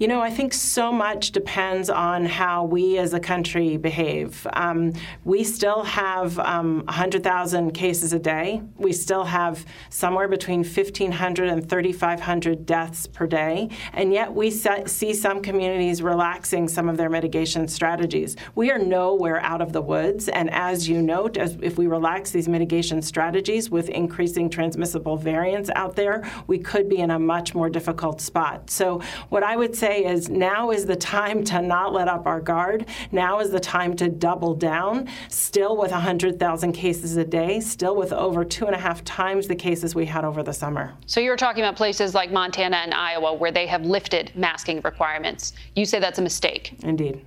[0.00, 4.46] You know, I think so much depends on how we as a country behave.
[4.54, 8.62] Um, we still have um, 100,000 cases a day.
[8.78, 13.68] We still have somewhere between 1,500 and 3,500 deaths per day.
[13.92, 18.36] And yet we see some communities relaxing some of their mitigation strategies.
[18.54, 20.30] We are nowhere out of the woods.
[20.30, 25.68] And as you note, as if we relax these mitigation strategies with increasing transmissible variants
[25.74, 28.70] out there, we could be in a much more difficult spot.
[28.70, 32.26] So, what I would say say is now is the time to not let up
[32.26, 32.86] our guard.
[33.10, 38.12] Now is the time to double down, still with 100,000 cases a day, still with
[38.12, 40.94] over two and a half times the cases we had over the summer.
[41.06, 45.54] So you're talking about places like Montana and Iowa where they have lifted masking requirements.
[45.74, 46.74] You say that's a mistake.
[46.84, 47.26] Indeed.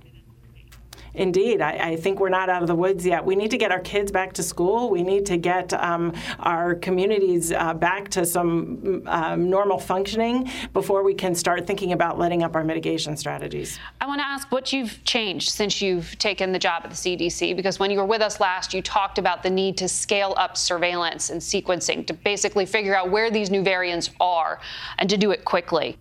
[1.14, 3.24] Indeed, I, I, think we're not out of the woods yet.
[3.24, 4.90] We need to get our kids back to school.
[4.90, 11.04] We need to get um, our communities uh, back to some um, normal functioning before
[11.04, 13.78] we can start thinking about letting up our mitigation strategies.
[14.00, 17.54] I want to ask what you've changed since you've taken the job at the CDC,
[17.54, 20.56] because when you were with us last, you talked about the need to scale up
[20.56, 24.60] surveillance and sequencing to basically figure out where these new variants are
[24.98, 25.96] and to do it quickly.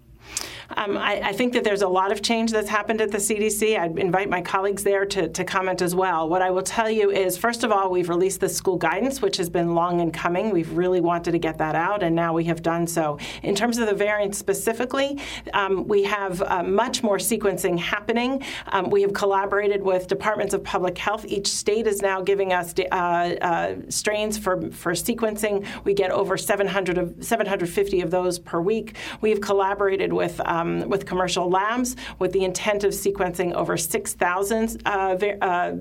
[0.71, 3.77] Um, I, I, think that there's a lot of change that's happened at the CDC.
[3.77, 6.29] I'd invite my colleagues there to, to comment as well.
[6.29, 9.37] What I will tell you is, first of all, we've released the school guidance, which
[9.37, 10.51] has been long in coming.
[10.51, 13.17] We've really wanted to get that out, and now we have done so.
[13.43, 15.19] In terms of the variants specifically,
[15.53, 18.43] um, we have uh, much more sequencing happening.
[18.67, 21.25] Um, we have collaborated with departments of public health.
[21.25, 25.65] Each state is now giving us uh, uh, strains for, for sequencing.
[25.83, 28.95] We get over 700 of, 750 of those per week.
[29.21, 34.81] We have collaborated with um, with commercial labs with the intent of sequencing over 6,000
[34.85, 35.75] uh, uh,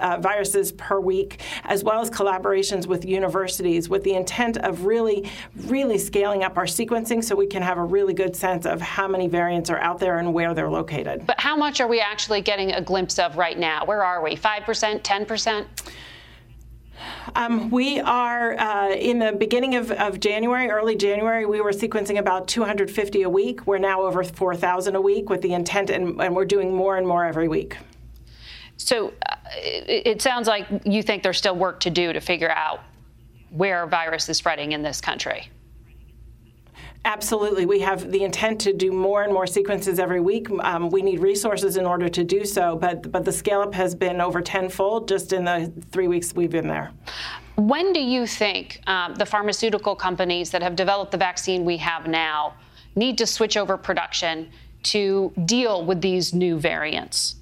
[0.00, 5.30] uh, viruses per week, as well as collaborations with universities with the intent of really,
[5.66, 9.06] really scaling up our sequencing so we can have a really good sense of how
[9.06, 11.24] many variants are out there and where they're located.
[11.26, 13.84] But how much are we actually getting a glimpse of right now?
[13.84, 14.36] Where are we?
[14.36, 15.66] 5%, 10%?
[17.34, 22.18] Um, we are uh, in the beginning of, of, January, early January, we were sequencing
[22.18, 23.66] about 250 a week.
[23.66, 27.06] We're now over 4,000 a week with the intent, and, and, we're doing more and
[27.06, 27.76] more every week.
[28.76, 32.50] So uh, it, it sounds like you think there's still work to do to figure
[32.50, 32.80] out
[33.50, 35.48] where virus is spreading in this country.
[37.06, 37.66] Absolutely.
[37.66, 40.48] We have the intent to do more and more sequences every week.
[40.60, 43.94] Um, we need resources in order to do so, but, but the scale up has
[43.94, 46.92] been over tenfold just in the three weeks we've been there.
[47.56, 52.06] When do you think um, the pharmaceutical companies that have developed the vaccine we have
[52.08, 52.54] now
[52.96, 54.50] need to switch over production
[54.84, 57.36] to deal with these new variants?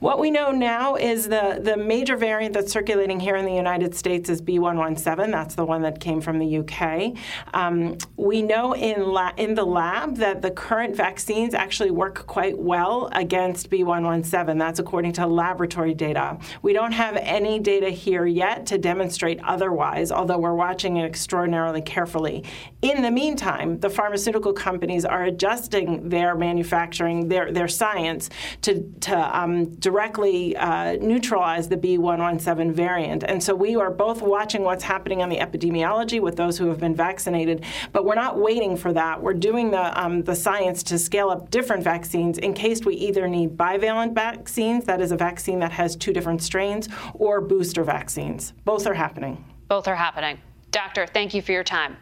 [0.00, 3.96] What we know now is the, the major variant that's circulating here in the United
[3.96, 5.32] States is B117.
[5.32, 7.16] That's the one that came from the UK.
[7.52, 12.56] Um, we know in, la- in the lab that the current vaccines actually work quite
[12.56, 14.56] well against B117.
[14.56, 16.38] That's according to laboratory data.
[16.62, 21.82] We don't have any data here yet to demonstrate otherwise, although we're watching it extraordinarily
[21.82, 22.44] carefully.
[22.82, 28.30] In the meantime, the pharmaceutical companies are adjusting their manufacturing, their, their science
[28.62, 33.24] to, to um, directly uh, neutralize the B117 variant.
[33.24, 36.78] And so we are both watching what's happening on the epidemiology with those who have
[36.78, 39.22] been vaccinated, but we're not waiting for that.
[39.22, 43.26] We're doing the, um, the science to scale up different vaccines in case we either
[43.28, 48.52] need bivalent vaccines, that is a vaccine that has two different strains, or booster vaccines.
[48.66, 49.42] Both are happening.
[49.68, 50.38] Both are happening.
[50.70, 51.96] Doctor, thank you for your time.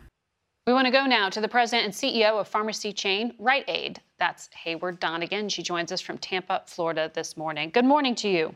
[0.66, 4.00] We want to go now to the president and CEO of pharmacy chain Rite Aid.
[4.18, 5.50] That's Heyward Donigan.
[5.50, 7.70] She joins us from Tampa, Florida this morning.
[7.70, 8.54] Good morning to you.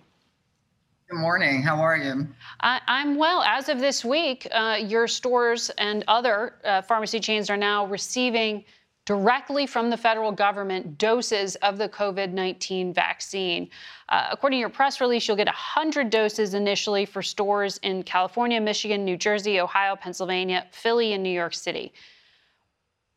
[1.11, 1.63] Good morning.
[1.63, 2.29] How are you?
[2.61, 3.43] I, am well.
[3.43, 8.65] As of this week, uh, your stores and other uh, pharmacy chains are now receiving
[9.07, 13.69] directly from the federal government doses of the COVID 19 vaccine.
[14.09, 18.61] Uh, according to your press release, you'll get 100 doses initially for stores in California,
[18.61, 21.93] Michigan, New Jersey, Ohio, Pennsylvania, Philly, and New York City.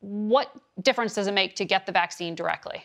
[0.04, 2.84] What difference does it make to get the vaccine directly?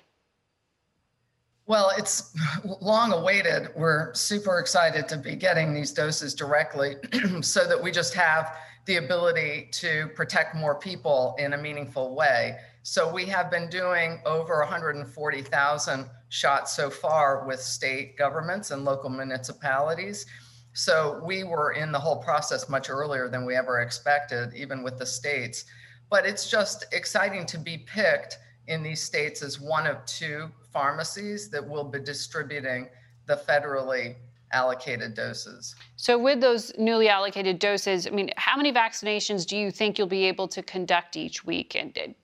[1.66, 2.33] Well, it's
[2.81, 3.70] long awaited.
[3.74, 6.94] We're super excited to be getting these doses directly
[7.42, 8.54] so that we just have
[8.87, 12.57] the ability to protect more people in a meaningful way.
[12.85, 19.11] So we have been doing over 140,000 shots so far with state governments and local
[19.11, 20.24] municipalities.
[20.72, 24.99] So we were in the whole process much earlier than we ever expected, even with
[24.99, 25.64] the states.
[26.11, 31.48] But it's just exciting to be picked in these states as one of two pharmacies
[31.50, 32.88] that will be distributing
[33.26, 34.14] the federally
[34.52, 35.74] allocated doses.
[35.96, 40.06] So, with those newly allocated doses, I mean, how many vaccinations do you think you'll
[40.06, 41.74] be able to conduct each week?
[41.74, 42.14] And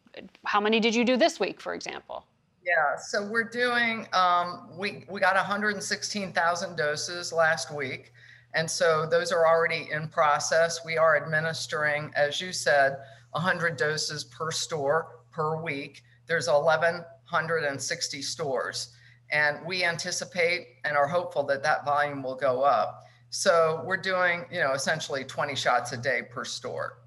[0.44, 2.26] how many did you do this week, for example?
[2.64, 8.12] Yeah, so we're doing, um, we, we got 116,000 doses last week.
[8.54, 10.80] And so those are already in process.
[10.84, 12.98] We are administering, as you said,
[13.34, 16.02] 100 doses per store per week.
[16.26, 18.94] There's 1,160 stores.
[19.30, 23.04] And we anticipate and are hopeful that that volume will go up.
[23.30, 26.98] So we're doing, you know, essentially 20 shots a day per store.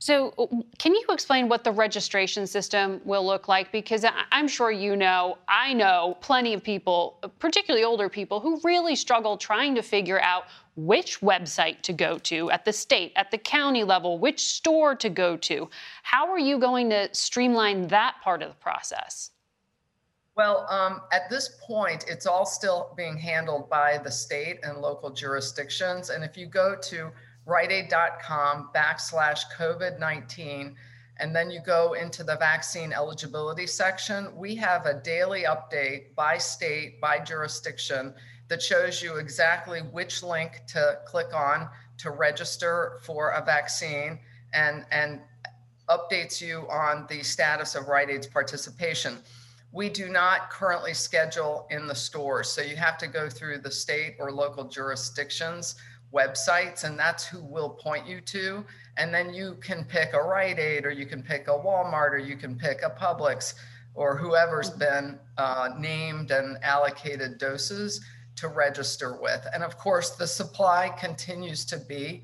[0.00, 0.46] So, uh,
[0.78, 3.70] can you explain what the registration system will look like?
[3.70, 8.96] Because I'm sure you know, I know plenty of people, particularly older people, who really
[8.96, 10.44] struggle trying to figure out
[10.74, 15.10] which website to go to at the state, at the county level, which store to
[15.10, 15.68] go to.
[16.02, 19.32] How are you going to streamline that part of the process?
[20.34, 25.10] Well, um, at this point, it's all still being handled by the state and local
[25.10, 26.08] jurisdictions.
[26.08, 27.10] And if you go to
[27.50, 30.76] riteaid.com backslash COVID 19,
[31.18, 36.38] and then you go into the vaccine eligibility section, we have a daily update by
[36.38, 38.14] state, by jurisdiction
[38.48, 44.18] that shows you exactly which link to click on to register for a vaccine
[44.54, 45.20] and, and
[45.88, 49.18] updates you on the status of Rite Aid's participation.
[49.72, 53.70] We do not currently schedule in the stores, so you have to go through the
[53.70, 55.76] state or local jurisdictions
[56.12, 58.64] websites, and that's who we'll point you to.
[58.96, 62.18] And then you can pick a Rite Aid, or you can pick a Walmart, or
[62.18, 63.54] you can pick a Publix,
[63.94, 68.00] or whoever's been uh, named and allocated doses
[68.36, 69.46] to register with.
[69.54, 72.22] And of course, the supply continues to be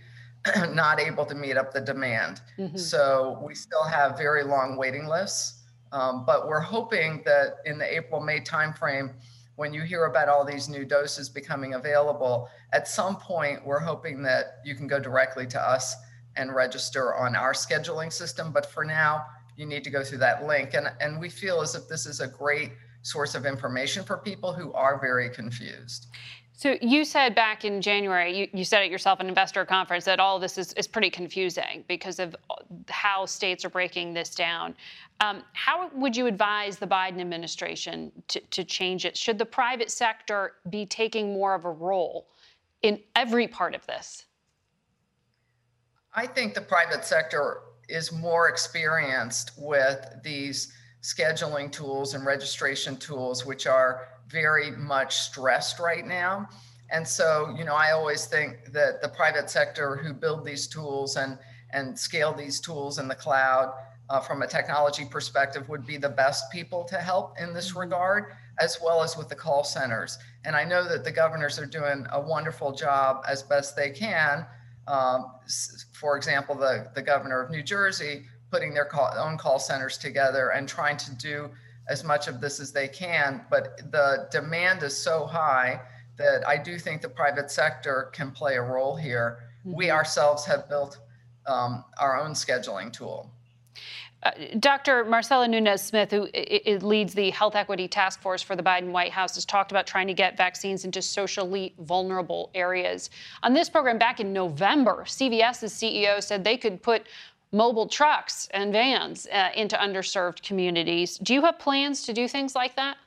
[0.70, 2.40] not able to meet up the demand.
[2.58, 2.76] Mm-hmm.
[2.76, 5.54] So we still have very long waiting lists.
[5.92, 9.14] Um, but we're hoping that in the April May timeframe,
[9.56, 14.22] when you hear about all these new doses becoming available, at some point, we're hoping
[14.22, 15.94] that you can go directly to us
[16.36, 18.52] and register on our scheduling system.
[18.52, 19.24] But for now,
[19.56, 20.74] you need to go through that link.
[20.74, 24.52] And, and we feel as if this is a great source of information for people
[24.52, 26.08] who are very confused.
[26.58, 30.18] So you said back in January, you, you said it yourself at investor conference that
[30.18, 32.34] all this is, is pretty confusing because of
[32.88, 34.74] how states are breaking this down.
[35.20, 39.18] Um, how would you advise the Biden administration to, to change it?
[39.18, 42.26] Should the private sector be taking more of a role
[42.80, 44.24] in every part of this?
[46.14, 53.44] I think the private sector is more experienced with these scheduling tools and registration tools,
[53.44, 56.48] which are very much stressed right now.
[56.90, 61.16] And so, you know, I always think that the private sector who build these tools
[61.16, 61.38] and
[61.72, 63.74] and scale these tools in the cloud
[64.08, 67.80] uh, from a technology perspective would be the best people to help in this mm-hmm.
[67.80, 70.18] regard, as well as with the call centers.
[70.44, 74.46] And I know that the governors are doing a wonderful job as best they can.
[74.86, 75.32] Um,
[75.92, 80.50] for example, the, the governor of New Jersey putting their call, own call centers together
[80.50, 81.50] and trying to do
[81.88, 83.44] as much of this as they can.
[83.50, 85.80] But the demand is so high
[86.16, 89.50] that I do think the private sector can play a role here.
[89.60, 89.76] Mm-hmm.
[89.76, 90.98] We ourselves have built
[91.46, 93.30] um, our own scheduling tool.
[94.22, 95.04] Uh, Dr.
[95.04, 96.26] Marcella Nunez Smith, who
[96.80, 100.06] leads the Health Equity Task Force for the Biden White House, has talked about trying
[100.06, 103.10] to get vaccines into socially vulnerable areas.
[103.42, 107.06] On this program back in November, CVS's CEO said they could put
[107.56, 111.16] mobile trucks and vans uh, into underserved communities.
[111.18, 112.98] Do you have plans to do things like that?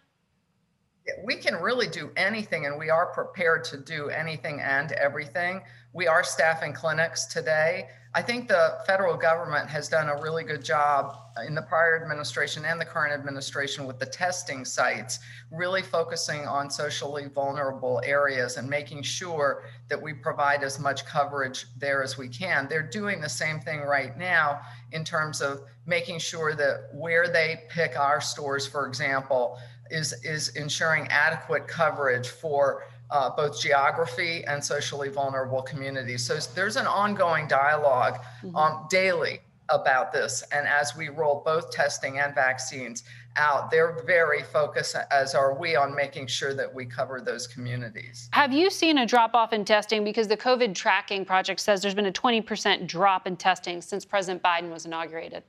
[1.24, 5.62] We can really do anything, and we are prepared to do anything and everything.
[5.93, 7.89] We are staffing clinics today.
[8.20, 11.15] I think the federal government has done a really good job
[11.47, 15.20] in the prior administration and the current administration with the testing sites,
[15.51, 21.67] really focusing on socially vulnerable areas and making sure that we provide as much coverage
[21.78, 22.67] there as we can.
[22.67, 24.59] They're doing the same thing right now
[24.91, 29.57] in terms of making sure that where they pick our stores, for example,
[29.89, 36.26] is, is ensuring adequate coverage for uh, both geography and socially vulnerable communities.
[36.26, 38.55] So there's an ongoing dialog mm-hmm.
[38.55, 40.43] um, daily about this.
[40.51, 43.03] And as we roll both testing and vaccines
[43.36, 48.30] out, they're very focused, as are we, on making sure that we cover those communities.
[48.34, 50.03] Have you seen a drop off in testing?
[50.03, 54.41] Because the COVID tracking project says there's been a 20% drop in testing since President
[54.43, 55.43] Biden was inaugurated.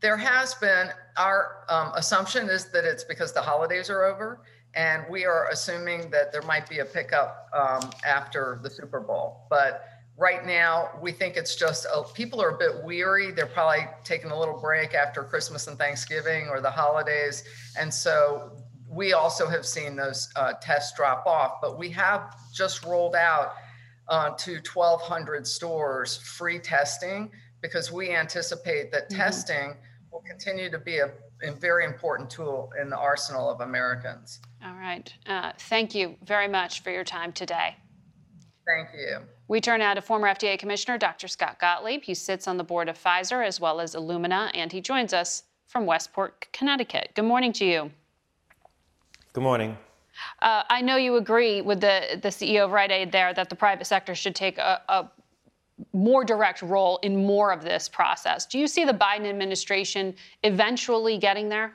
[0.00, 0.90] There has been.
[1.16, 4.42] Our um, assumption is that it's because the holidays are over
[4.74, 9.46] and we are assuming that there might be a pickup um, after the Super Bowl.
[9.48, 13.30] But right now, we think it's just uh, people are a bit weary.
[13.30, 17.44] They're probably taking a little break after Christmas and Thanksgiving or the holidays.
[17.78, 18.52] And so
[18.88, 23.54] we also have seen those uh, tests drop off, but we have just rolled out
[24.08, 29.20] uh, to 1,200 stores free testing because we anticipate that mm-hmm.
[29.20, 29.76] testing
[30.12, 31.10] will continue to be a,
[31.42, 34.40] a very important tool in the arsenal of Americans.
[34.64, 35.12] All right.
[35.26, 37.76] Uh, thank you very much for your time today.
[38.66, 39.18] Thank you.
[39.46, 41.28] We turn now to former FDA Commissioner Dr.
[41.28, 42.02] Scott Gottlieb.
[42.02, 45.42] He sits on the board of Pfizer as well as Illumina, and he joins us
[45.66, 47.10] from Westport, Connecticut.
[47.14, 47.90] Good morning to you.
[49.34, 49.76] Good morning.
[50.40, 53.56] Uh, I know you agree with the, the CEO of Rite Aid there that the
[53.56, 55.10] private sector should take a, a
[55.92, 58.46] more direct role in more of this process.
[58.46, 61.74] Do you see the Biden administration eventually getting there?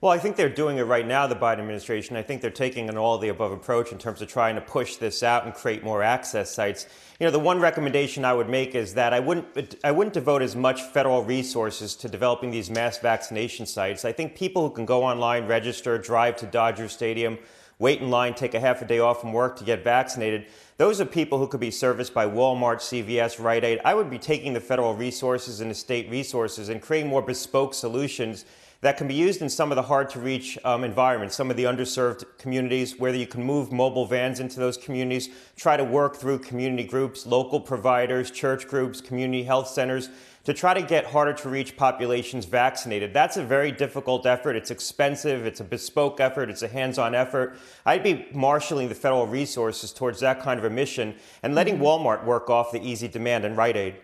[0.00, 2.14] Well, I think they're doing it right now, the Biden administration.
[2.14, 4.94] I think they're taking an all the above approach in terms of trying to push
[4.94, 6.86] this out and create more access sites.
[7.18, 10.40] You know, the one recommendation I would make is that I wouldn't, I wouldn't devote
[10.40, 14.04] as much federal resources to developing these mass vaccination sites.
[14.04, 17.36] I think people who can go online, register, drive to Dodger Stadium,
[17.80, 20.46] wait in line, take a half a day off from work to get vaccinated,
[20.76, 23.80] those are people who could be serviced by Walmart, CVS, Rite Aid.
[23.84, 27.74] I would be taking the federal resources and the state resources and creating more bespoke
[27.74, 28.44] solutions
[28.80, 31.56] that can be used in some of the hard to reach um, environments, some of
[31.56, 36.14] the underserved communities, whether you can move mobile vans into those communities, try to work
[36.14, 40.10] through community groups, local providers, church groups, community health centers
[40.44, 43.12] to try to get harder to reach populations vaccinated.
[43.12, 44.54] That's a very difficult effort.
[44.54, 47.58] It's expensive, it's a bespoke effort, it's a hands on effort.
[47.84, 51.84] I'd be marshaling the federal resources towards that kind of a mission and letting mm-hmm.
[51.84, 53.96] Walmart work off the easy demand and Rite Aid.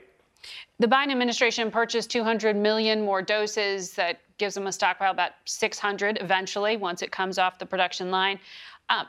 [0.81, 3.93] The Biden administration purchased 200 million more doses.
[3.93, 8.41] That gives them a stockpile about 600 eventually once it comes off the production line.
[8.89, 9.07] Um,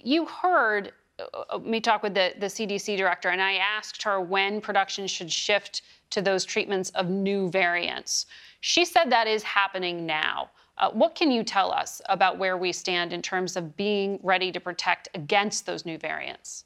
[0.00, 4.60] you heard uh, me talk with the, the CDC director, and I asked her when
[4.60, 8.26] production should shift to those treatments of new variants.
[8.60, 10.50] She said that is happening now.
[10.78, 14.50] Uh, what can you tell us about where we stand in terms of being ready
[14.50, 16.64] to protect against those new variants?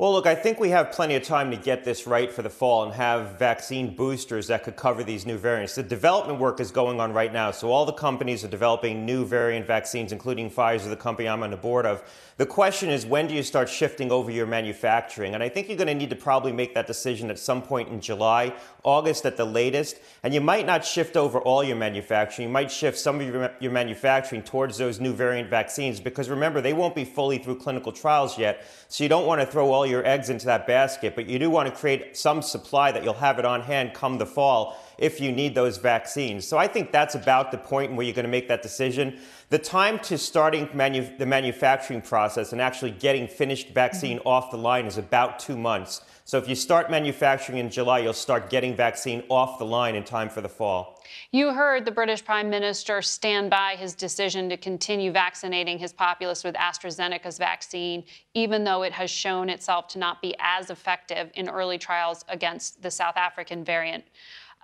[0.00, 2.48] Well, look, I think we have plenty of time to get this right for the
[2.48, 5.74] fall and have vaccine boosters that could cover these new variants.
[5.74, 7.50] The development work is going on right now.
[7.50, 11.50] So all the companies are developing new variant vaccines, including Pfizer, the company I'm on
[11.50, 12.02] the board of.
[12.38, 15.34] The question is, when do you start shifting over your manufacturing?
[15.34, 17.90] And I think you're going to need to probably make that decision at some point
[17.90, 19.98] in July, August at the latest.
[20.22, 22.48] And you might not shift over all your manufacturing.
[22.48, 26.62] You might shift some of your, your manufacturing towards those new variant vaccines because remember,
[26.62, 28.64] they won't be fully through clinical trials yet.
[28.88, 31.50] So you don't want to throw all your eggs into that basket, but you do
[31.50, 35.20] want to create some supply that you'll have it on hand come the fall if
[35.20, 36.46] you need those vaccines.
[36.46, 39.18] So I think that's about the point where you're going to make that decision.
[39.48, 44.28] The time to starting manu- the manufacturing process and actually getting finished vaccine mm-hmm.
[44.28, 46.02] off the line is about two months.
[46.30, 50.04] So if you start manufacturing in July, you'll start getting vaccine off the line in
[50.04, 51.02] time for the fall.
[51.32, 56.44] You heard the British Prime Minister stand by his decision to continue vaccinating his populace
[56.44, 61.48] with AstraZeneca's vaccine, even though it has shown itself to not be as effective in
[61.48, 64.04] early trials against the South African variant.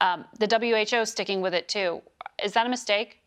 [0.00, 2.00] Um, the WHO is sticking with it too.
[2.44, 3.18] Is that a mistake?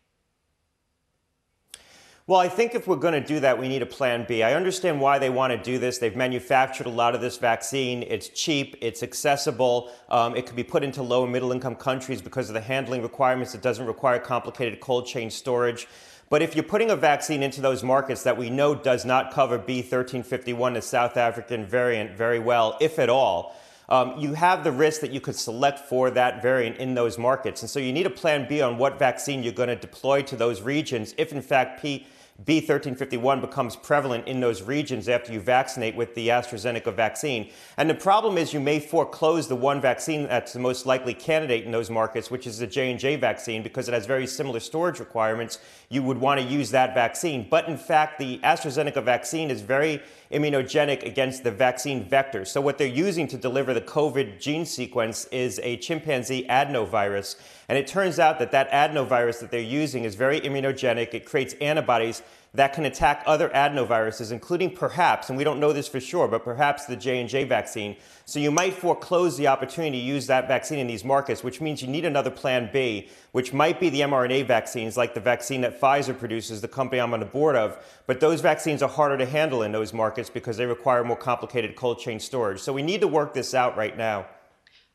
[2.30, 4.44] Well, I think if we're going to do that, we need a plan B.
[4.44, 5.98] I understand why they want to do this.
[5.98, 8.04] They've manufactured a lot of this vaccine.
[8.04, 12.22] It's cheap, it's accessible, um, it can be put into low and middle income countries
[12.22, 13.56] because of the handling requirements.
[13.56, 15.88] It doesn't require complicated cold chain storage.
[16.28, 19.58] But if you're putting a vaccine into those markets that we know does not cover
[19.58, 23.56] B1351, the South African variant, very well, if at all,
[23.88, 27.62] um, you have the risk that you could select for that variant in those markets.
[27.62, 30.36] And so you need a plan B on what vaccine you're going to deploy to
[30.36, 32.06] those regions if, in fact, P.
[32.44, 37.50] B1351 becomes prevalent in those regions after you vaccinate with the AstraZeneca vaccine.
[37.76, 41.64] And the problem is you may foreclose the one vaccine that's the most likely candidate
[41.64, 45.58] in those markets, which is the J&J vaccine because it has very similar storage requirements.
[45.90, 47.46] You would want to use that vaccine.
[47.48, 50.00] But in fact, the AstraZeneca vaccine is very
[50.32, 52.44] immunogenic against the vaccine vector.
[52.44, 57.36] So what they're using to deliver the COVID gene sequence is a chimpanzee adenovirus.
[57.70, 61.14] And it turns out that that adenovirus that they're using is very immunogenic.
[61.14, 62.20] It creates antibodies
[62.52, 66.42] that can attack other adenoviruses, including perhaps, and we don't know this for sure, but
[66.42, 67.94] perhaps the J&J vaccine.
[68.24, 71.80] So you might foreclose the opportunity to use that vaccine in these markets, which means
[71.80, 75.80] you need another plan B, which might be the mRNA vaccines, like the vaccine that
[75.80, 77.78] Pfizer produces, the company I'm on the board of.
[78.08, 81.76] But those vaccines are harder to handle in those markets because they require more complicated
[81.76, 82.58] cold chain storage.
[82.58, 84.26] So we need to work this out right now.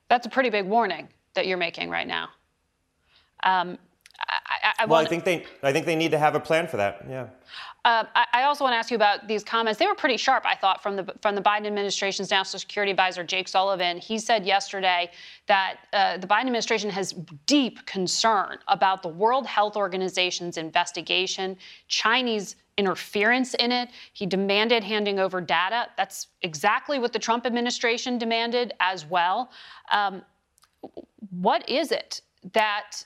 [0.09, 2.31] That's a pretty big warning that you're making right now.
[3.45, 3.77] Um,
[4.27, 6.77] I, I well, I think they, I think they need to have a plan for
[6.77, 7.05] that.
[7.09, 7.27] Yeah.
[7.83, 9.77] Uh, I, I, also want to ask you about these comments.
[9.77, 13.23] They were pretty sharp, I thought, from the from the Biden administration's national security advisor
[13.23, 13.99] Jake Sullivan.
[13.99, 15.11] He said yesterday
[15.45, 17.13] that uh, the Biden administration has
[17.45, 23.89] deep concern about the World Health Organization's investigation, Chinese interference in it.
[24.13, 25.87] He demanded handing over data.
[25.95, 29.51] That's exactly what the Trump administration demanded as well.
[29.91, 30.23] Um,
[31.29, 32.21] what is it
[32.53, 33.05] that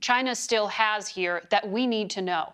[0.00, 2.52] China still has here that we need to know?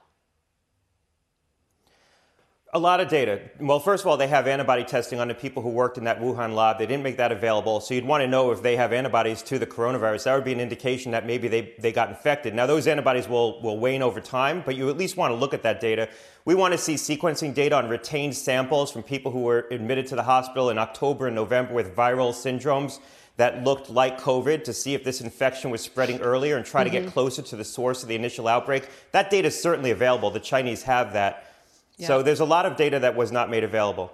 [2.72, 3.40] A lot of data.
[3.61, 6.20] Well, first of all, they have antibody testing on the people who worked in that
[6.20, 6.76] Wuhan lab.
[6.76, 7.78] They didn't make that available.
[7.78, 10.24] So you'd want to know if they have antibodies to the coronavirus.
[10.24, 12.52] That would be an indication that maybe they, they got infected.
[12.52, 15.55] Now, those antibodies will, will wane over time, but you at least want to look
[15.55, 16.09] at that data.
[16.44, 20.16] We want to see sequencing data on retained samples from people who were admitted to
[20.16, 22.98] the hospital in October and November with viral syndromes
[23.37, 26.87] that looked like COVID to see if this infection was spreading earlier and try mm-hmm.
[26.87, 27.12] to get mm-hmm.
[27.12, 28.89] closer to the source of the initial outbreak.
[29.12, 30.30] That data is certainly available.
[30.30, 31.53] The Chinese have that.
[31.97, 32.07] Yeah.
[32.07, 34.12] So there's a lot of data that was not made available.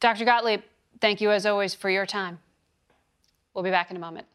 [0.00, 0.24] Dr.
[0.24, 0.62] Gottlieb,
[1.00, 2.38] thank you as always for your time.
[3.54, 4.26] We'll be back in a moment.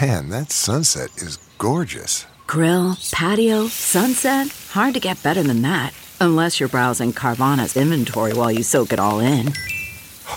[0.00, 2.26] Man, that sunset is gorgeous.
[2.46, 4.48] Grill, patio, sunset.
[4.70, 5.94] Hard to get better than that.
[6.20, 9.52] Unless you're browsing Carvana's inventory while you soak it all in.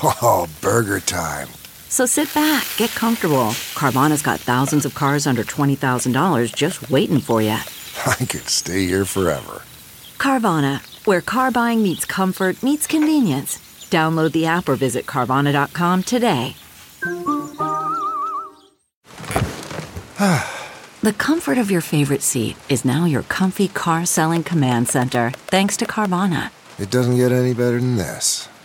[0.03, 1.47] Oh, burger time.
[1.89, 3.55] So sit back, get comfortable.
[3.73, 7.51] Carvana's got thousands of cars under $20,000 just waiting for you.
[8.05, 9.63] I could stay here forever.
[10.17, 13.57] Carvana, where car buying meets comfort, meets convenience.
[13.89, 16.55] Download the app or visit Carvana.com today.
[21.01, 25.77] the comfort of your favorite seat is now your comfy car selling command center, thanks
[25.77, 26.51] to Carvana.
[26.79, 28.49] It doesn't get any better than this.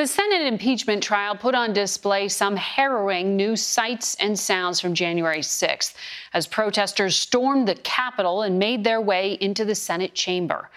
[0.00, 5.40] The Senate impeachment trial put on display some harrowing new sights and sounds from January
[5.40, 5.92] 6th
[6.32, 10.70] as protesters stormed the Capitol and made their way into the Senate chamber.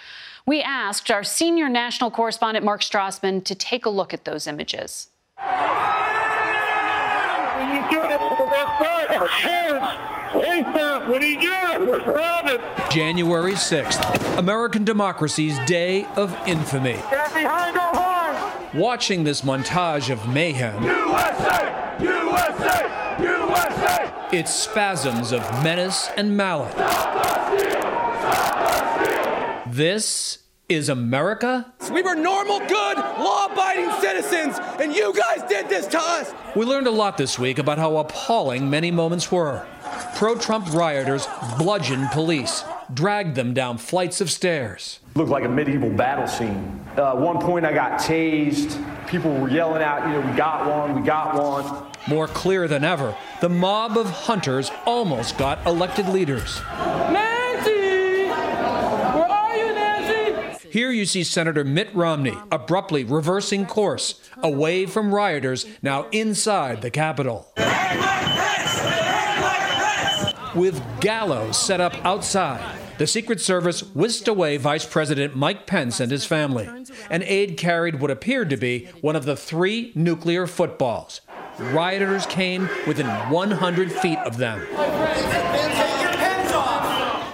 [0.46, 5.08] We asked our senior national correspondent Mark Strassmann to take a look at those images.
[12.92, 17.00] January 6th, American democracy's day of infamy.
[18.74, 21.96] Watching this montage of mayhem, USA!
[22.00, 23.18] USA!
[23.22, 24.28] USA!
[24.32, 26.74] It's spasms of menace and malice.
[29.68, 31.72] This is America?
[31.92, 36.34] We were normal, good, law abiding citizens, and you guys did this to us!
[36.56, 39.68] We learned a lot this week about how appalling many moments were.
[40.16, 41.28] Pro Trump rioters
[41.60, 42.64] bludgeoned police,
[42.94, 45.00] dragged them down flights of stairs.
[45.16, 46.84] Looked like a medieval battle scene.
[46.98, 48.78] Uh, at one point, I got tased.
[49.08, 51.92] People were yelling out, you know, we got one, we got one.
[52.08, 56.62] More clear than ever, the mob of hunters almost got elected leaders.
[57.12, 58.28] Nancy!
[58.28, 60.70] Where are you, Nancy?
[60.70, 66.92] Here you see Senator Mitt Romney abruptly reversing course away from rioters now inside the
[66.92, 67.48] Capitol
[70.56, 72.83] with gallows set up outside.
[73.00, 76.70] The Secret Service whisked away Vice President Mike Pence and his family.
[77.10, 81.22] An aide carried what appeared to be one of the three nuclear footballs.
[81.58, 84.60] Rioters came within 100 feet of them.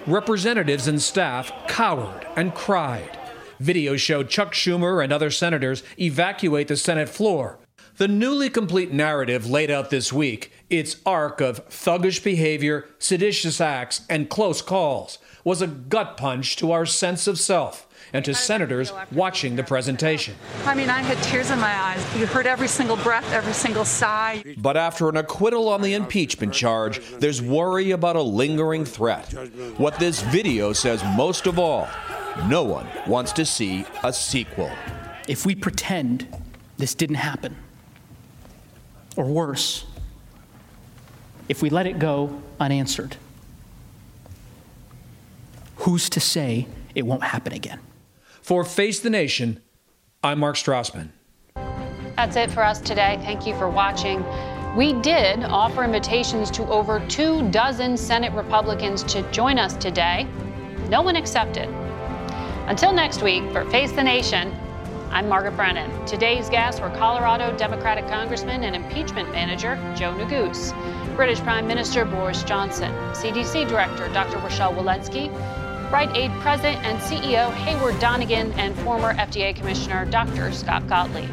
[0.08, 3.18] Representatives and staff cowered and cried.
[3.60, 7.60] Video showed Chuck Schumer and other senators evacuate the Senate floor.
[7.98, 14.06] The newly complete narrative laid out this week its arc of thuggish behavior, seditious acts,
[14.10, 18.92] and close calls was a gut punch to our sense of self and to senators
[19.12, 20.36] watching the presentation.
[20.66, 22.04] I mean, I had tears in my eyes.
[22.18, 24.44] You heard every single breath, every single sigh.
[24.58, 29.32] But after an acquittal on the impeachment charge, there's worry about a lingering threat.
[29.78, 31.88] What this video says most of all
[32.48, 34.72] no one wants to see a sequel.
[35.28, 36.28] If we pretend
[36.78, 37.56] this didn't happen,
[39.18, 39.86] or worse,
[41.50, 43.18] if we let it go unanswered?
[45.80, 47.80] Who's to say it won't happen again?
[48.42, 49.62] For Face the Nation,
[50.22, 51.10] I'm Mark Strassmann.
[52.18, 53.18] That's it for us today.
[53.22, 54.26] Thank you for watching.
[54.76, 60.28] We did offer invitations to over two dozen Senate Republicans to join us today.
[60.90, 61.70] No one accepted.
[62.68, 64.54] Until next week, for Face the Nation,
[65.12, 66.06] I'm Margaret Brennan.
[66.06, 70.76] Today's guests were Colorado Democratic Congressman and impeachment manager Joe Neguse,
[71.16, 74.38] British Prime Minister Boris Johnson, CDC Director Dr.
[74.40, 75.32] Rochelle Walensky,
[75.92, 80.52] Rite Aid President and CEO Heyward Donigan, and former FDA Commissioner Dr.
[80.52, 81.30] Scott Gottlieb.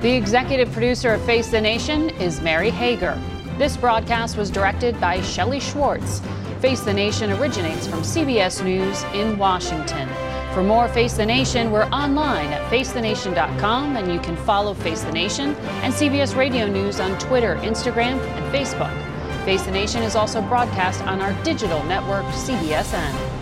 [0.00, 3.20] The executive producer of Face the Nation is Mary Hager.
[3.58, 6.22] This broadcast was directed by Shelley Schwartz.
[6.60, 10.08] Face the Nation originates from CBS News in Washington.
[10.54, 15.12] For more Face the Nation, we're online at facethenation.com and you can follow Face the
[15.12, 19.44] Nation and CBS Radio News on Twitter, Instagram, and Facebook.
[19.44, 23.41] Face the Nation is also broadcast on our digital network, CBSN.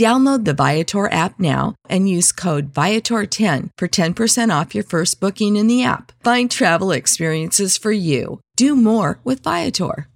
[0.00, 5.56] Download the Viator app now and use code Viator10 for 10% off your first booking
[5.56, 6.12] in the app.
[6.24, 8.40] Find travel experiences for you.
[8.56, 10.08] Do more with Viator.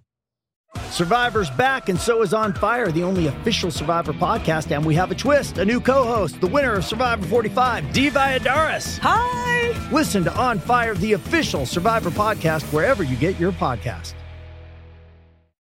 [0.89, 4.75] Survivor's back, and so is On Fire, the only official Survivor podcast.
[4.75, 8.09] And we have a twist a new co host, the winner of Survivor 45, Dee
[8.09, 8.99] Valladares.
[9.03, 9.91] Hi!
[9.93, 14.15] Listen to On Fire, the official Survivor podcast, wherever you get your podcast.